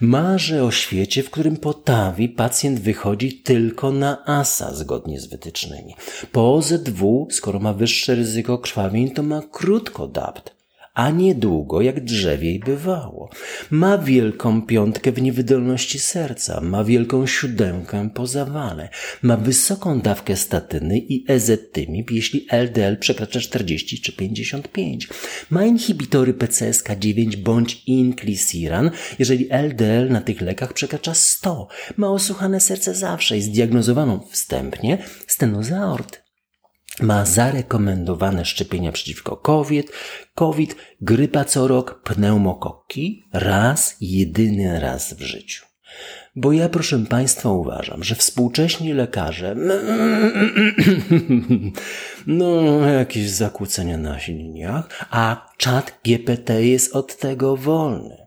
Marzę 0.00 0.64
o 0.64 0.70
świecie, 0.70 1.22
w 1.22 1.30
którym 1.30 1.56
po 1.56 1.74
TAWI 1.74 2.28
pacjent 2.28 2.80
wychodzi 2.80 3.42
tylko 3.42 3.92
na 3.92 4.26
ASA 4.26 4.74
zgodnie 4.74 5.20
z 5.20 5.26
wytycznymi. 5.26 5.94
Po 6.32 6.54
OZW, 6.54 7.28
skoro 7.30 7.58
ma 7.58 7.72
wyższe 7.72 8.14
ryzyko 8.14 8.58
krwawień, 8.58 9.10
to 9.10 9.22
ma 9.22 9.42
krótko 9.52 10.08
DAPT 10.08 10.55
a 10.96 11.10
niedługo, 11.10 11.82
jak 11.82 12.04
drzewiej 12.04 12.58
bywało. 12.60 13.30
Ma 13.70 13.98
wielką 13.98 14.62
piątkę 14.62 15.12
w 15.12 15.22
niewydolności 15.22 15.98
serca, 15.98 16.60
ma 16.60 16.84
wielką 16.84 17.26
siódemkę 17.26 18.10
po 18.14 18.26
zawale, 18.26 18.88
ma 19.22 19.36
wysoką 19.36 20.00
dawkę 20.00 20.36
statyny 20.36 20.98
i 20.98 21.24
ezetymib, 21.28 22.10
jeśli 22.10 22.46
LDL 22.50 22.96
przekracza 22.96 23.40
40 23.40 24.00
czy 24.00 24.12
55. 24.12 25.08
Ma 25.50 25.64
inhibitory 25.64 26.34
PCSK9 26.34 27.36
bądź 27.36 27.82
inclisiran, 27.86 28.90
jeżeli 29.18 29.48
LDL 29.50 30.08
na 30.08 30.20
tych 30.20 30.40
lekach 30.40 30.72
przekracza 30.72 31.14
100. 31.14 31.68
Ma 31.96 32.08
osłuchane 32.08 32.60
serce 32.60 32.94
zawsze 32.94 33.38
i 33.38 33.42
zdiagnozowaną 33.42 34.20
wstępnie 34.30 34.98
stenozę 35.26 35.80
aorty 35.80 36.25
ma 37.00 37.24
zarekomendowane 37.24 38.44
szczepienia 38.44 38.92
przeciwko 38.92 39.36
COVID, 39.36 39.92
COVID, 40.34 40.76
grypa 41.00 41.44
co 41.44 41.68
rok, 41.68 42.02
pneumokoki 42.02 43.22
raz, 43.32 43.96
jedyny 44.00 44.80
raz 44.80 45.14
w 45.14 45.20
życiu. 45.20 45.66
Bo 46.36 46.52
ja, 46.52 46.68
proszę 46.68 46.98
Państwa, 46.98 47.48
uważam, 47.48 48.04
że 48.04 48.14
współcześni 48.14 48.92
lekarze, 48.92 49.54
no, 52.26 52.80
jakieś 52.88 53.30
zakłócenia 53.30 53.98
na 53.98 54.18
silniach, 54.18 55.06
a 55.10 55.52
czat 55.56 56.00
GPT 56.04 56.64
jest 56.64 56.96
od 56.96 57.16
tego 57.16 57.56
wolny. 57.56 58.26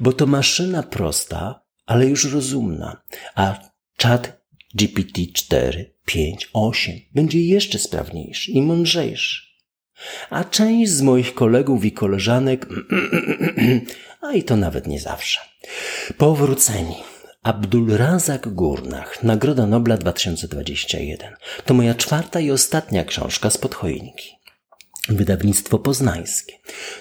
Bo 0.00 0.12
to 0.12 0.26
maszyna 0.26 0.82
prosta, 0.82 1.62
ale 1.86 2.06
już 2.06 2.32
rozumna, 2.32 3.02
a 3.34 3.54
czat 3.96 4.41
GPT-4 4.78 5.84
5, 6.06 6.48
8 6.52 7.00
będzie 7.14 7.44
jeszcze 7.44 7.78
sprawniejszy 7.78 8.50
i 8.50 8.62
mądrzejszy. 8.62 9.42
A 10.30 10.44
część 10.44 10.92
z 10.92 11.02
moich 11.02 11.34
kolegów 11.34 11.84
i 11.84 11.92
koleżanek, 11.92 12.66
a 14.28 14.32
i 14.32 14.42
to 14.42 14.56
nawet 14.56 14.86
nie 14.86 15.00
zawsze, 15.00 15.40
powróceni. 16.18 16.94
Abdulrazak 17.42 18.48
Gurnach, 18.48 19.22
Nagroda 19.22 19.66
Nobla 19.66 19.96
2021. 19.96 21.34
To 21.64 21.74
moja 21.74 21.94
czwarta 21.94 22.40
i 22.40 22.50
ostatnia 22.50 23.04
książka 23.04 23.50
z 23.50 23.58
podchoinki. 23.58 24.36
Wydawnictwo 25.08 25.78
poznańskie. 25.78 26.54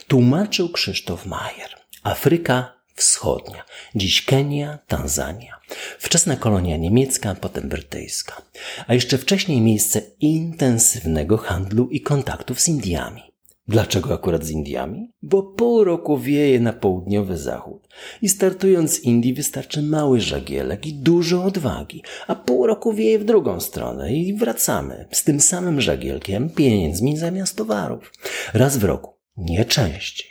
Tłumaczył 0.07 0.69
Krzysztof 0.69 1.25
Majer. 1.25 1.69
Afryka 2.03 2.80
Wschodnia, 2.95 3.65
dziś 3.95 4.25
Kenia, 4.25 4.79
Tanzania. 4.87 5.59
Wczesna 5.99 6.35
kolonia 6.35 6.77
niemiecka, 6.77 7.35
potem 7.35 7.69
brytyjska. 7.69 8.41
A 8.87 8.93
jeszcze 8.93 9.17
wcześniej 9.17 9.61
miejsce 9.61 10.01
intensywnego 10.19 11.37
handlu 11.37 11.89
i 11.89 12.01
kontaktów 12.01 12.61
z 12.61 12.67
Indiami. 12.67 13.31
Dlaczego 13.67 14.13
akurat 14.13 14.43
z 14.43 14.49
Indiami? 14.49 15.11
Bo 15.21 15.43
pół 15.43 15.83
roku 15.83 16.17
wieje 16.17 16.59
na 16.59 16.73
południowy 16.73 17.37
zachód 17.37 17.87
i 18.21 18.29
startując 18.29 18.91
z 18.91 18.99
Indii 18.99 19.33
wystarczy 19.33 19.81
mały 19.81 20.21
żagielek 20.21 20.85
i 20.85 20.93
dużo 20.93 21.43
odwagi, 21.43 22.03
a 22.27 22.35
pół 22.35 22.67
roku 22.67 22.93
wieje 22.93 23.19
w 23.19 23.25
drugą 23.25 23.59
stronę 23.59 24.13
i 24.13 24.33
wracamy 24.33 25.07
z 25.11 25.23
tym 25.23 25.39
samym 25.39 25.81
żagielkiem, 25.81 26.49
pieniędzmi 26.49 27.17
zamiast 27.17 27.57
towarów. 27.57 28.13
Raz 28.53 28.77
w 28.77 28.83
roku, 28.83 29.13
nie 29.37 29.65
częściej. 29.65 30.30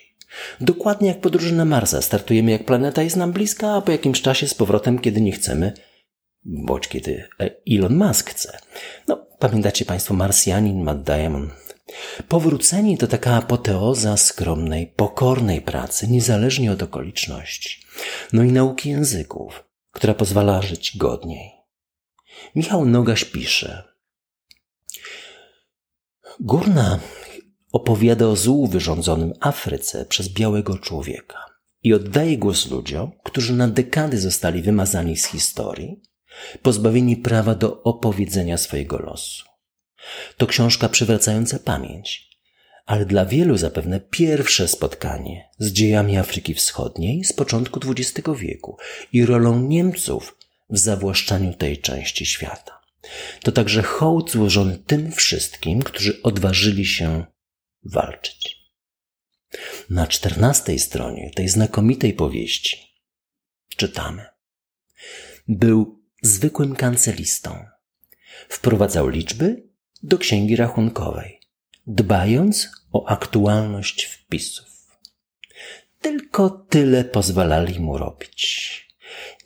Dokładnie 0.61 1.09
jak 1.09 1.21
podróże 1.21 1.55
na 1.55 1.65
Marsa. 1.65 2.03
Startujemy 2.03 2.51
jak 2.51 2.65
planeta 2.65 3.03
jest 3.03 3.17
nam 3.17 3.33
bliska, 3.33 3.75
a 3.75 3.81
po 3.81 3.93
jakimś 3.93 4.23
czasie 4.23 4.49
z 4.49 4.55
powrotem, 4.55 4.99
kiedy 4.99 5.21
nie 5.21 5.33
chcemy, 5.33 5.73
bądź 6.45 6.89
kiedy 6.89 7.29
Elon 7.71 7.97
Musk 7.97 8.31
chce. 8.31 8.59
No, 9.09 9.27
pamiętacie 9.39 9.85
Państwo 9.85 10.15
Marsjanin 10.15 10.83
Matt 10.83 11.03
Damon 11.03 11.51
Powrócenie 12.29 12.99
to 12.99 13.07
taka 13.07 13.35
apoteoza 13.35 14.17
skromnej, 14.17 14.87
pokornej 14.87 15.63
pracy, 15.63 16.09
niezależnie 16.09 16.73
od 16.73 16.83
okoliczności. 16.83 17.87
No 18.33 18.43
i 18.43 18.53
nauki 18.53 18.91
języków, 18.91 19.65
która 19.93 20.15
pozwala 20.15 20.63
żyć 20.63 20.97
godniej. 20.97 21.51
Michał 22.55 22.85
Nogaś 22.85 23.25
pisze. 23.25 23.83
Górna 26.41 27.01
opowiada 27.73 28.27
o 28.27 28.37
złu 28.37 28.67
wyrządzonym 28.67 29.33
Afryce 29.41 30.07
przez 30.07 30.29
białego 30.29 30.79
człowieka 30.79 31.51
i 31.83 31.95
oddaje 31.95 32.39
głos 32.39 32.71
ludziom, 32.71 33.13
którzy 33.25 33.53
na 33.53 33.69
dekady 33.69 34.19
zostali 34.19 34.63
wymazani 34.63 35.17
z 35.17 35.27
historii, 35.27 36.03
pozbawieni 36.63 37.17
prawa 37.17 37.55
do 37.55 37.83
opowiedzenia 37.83 38.59
swojego 38.59 38.99
losu. 38.99 39.45
To 40.37 40.47
książka 40.47 40.89
przywracająca 40.89 41.59
pamięć, 41.59 42.31
ale 42.87 43.07
dla 43.07 43.27
wielu 43.27 43.57
zapewne 43.57 44.01
pierwsze 44.01 44.69
spotkanie 44.69 45.49
z 45.59 45.73
dziejami 45.73 46.19
Afryki 46.19 46.55
Wschodniej 46.55 47.25
z 47.25 47.33
początku 47.33 47.81
XX 47.87 48.29
wieku 48.39 48.77
i 49.13 49.27
rolą 49.27 49.61
Niemców 49.61 50.37
w 50.71 50.79
zawłaszczaniu 50.79 51.55
tej 51.55 51.79
części 51.79 52.27
świata. 52.27 52.81
To 53.43 53.53
także 53.53 53.83
hołd 53.83 54.31
złożony 54.31 54.79
tym 54.87 55.13
wszystkim, 55.13 55.83
którzy 55.83 56.23
odważyli 56.23 56.87
się 56.87 57.25
walczyć. 57.85 58.61
Na 59.91 60.07
czternastej 60.07 60.79
stronie 60.79 61.31
tej 61.35 61.49
znakomitej 61.49 62.13
powieści 62.13 62.91
czytamy. 63.77 64.27
Był 65.49 66.03
zwykłym 66.23 66.77
kancelistą. 66.77 67.65
Wprowadzał 68.49 69.09
liczby 69.09 69.69
do 70.03 70.19
księgi 70.19 70.57
rachunkowej, 70.57 71.41
dbając 71.87 72.69
o 72.93 73.09
aktualność 73.09 74.05
wpisów. 74.05 74.67
Tylko 76.01 76.51
tyle 76.51 77.05
pozwalali 77.05 77.81
mu 77.81 77.99
robić. 77.99 78.90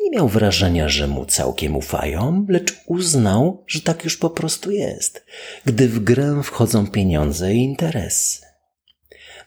Nie 0.00 0.10
miał 0.10 0.28
wrażenia, 0.28 0.88
że 0.88 1.08
mu 1.08 1.26
całkiem 1.26 1.76
ufają, 1.76 2.46
lecz 2.48 2.74
uznał, 2.86 3.64
że 3.66 3.80
tak 3.80 4.04
już 4.04 4.16
po 4.16 4.30
prostu 4.30 4.70
jest, 4.70 5.26
gdy 5.64 5.88
w 5.88 5.98
grę 5.98 6.40
wchodzą 6.44 6.86
pieniądze 6.86 7.54
i 7.54 7.62
interesy. 7.62 8.46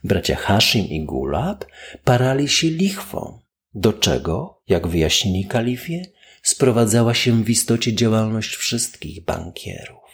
Bracia 0.03 0.35
Hashim 0.35 0.85
i 0.85 1.05
Gulab 1.05 1.65
parali 2.03 2.49
się 2.49 2.67
lichwą, 2.67 3.39
do 3.73 3.93
czego, 3.93 4.61
jak 4.67 4.87
wyjaśnili 4.87 5.45
kalifie, 5.45 6.05
sprowadzała 6.43 7.13
się 7.13 7.43
w 7.43 7.49
istocie 7.49 7.93
działalność 7.93 8.55
wszystkich 8.55 9.25
bankierów. 9.25 10.07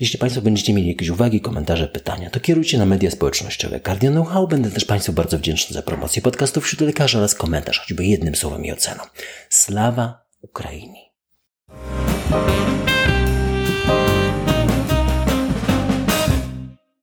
Jeśli 0.00 0.18
Państwo 0.18 0.42
będziecie 0.42 0.74
mieli 0.74 0.88
jakieś 0.88 1.08
uwagi, 1.08 1.40
komentarze, 1.40 1.88
pytania, 1.88 2.30
to 2.30 2.40
kierujcie 2.40 2.78
na 2.78 2.86
media 2.86 3.10
społecznościowe 3.10 3.80
Cardio 3.80 4.10
Know-how. 4.10 4.48
Będę 4.48 4.70
też 4.70 4.84
Państwu 4.84 5.12
bardzo 5.12 5.38
wdzięczny 5.38 5.74
za 5.74 5.82
promocję 5.82 6.22
podcastów 6.22 6.64
wśród 6.64 6.80
lekarzy 6.80 7.18
oraz 7.18 7.34
komentarz, 7.34 7.80
choćby 7.80 8.04
jednym 8.04 8.34
słowem 8.34 8.64
i 8.64 8.72
oceną. 8.72 9.02
Slawa 9.50 10.26
Ukrainie! 10.42 11.00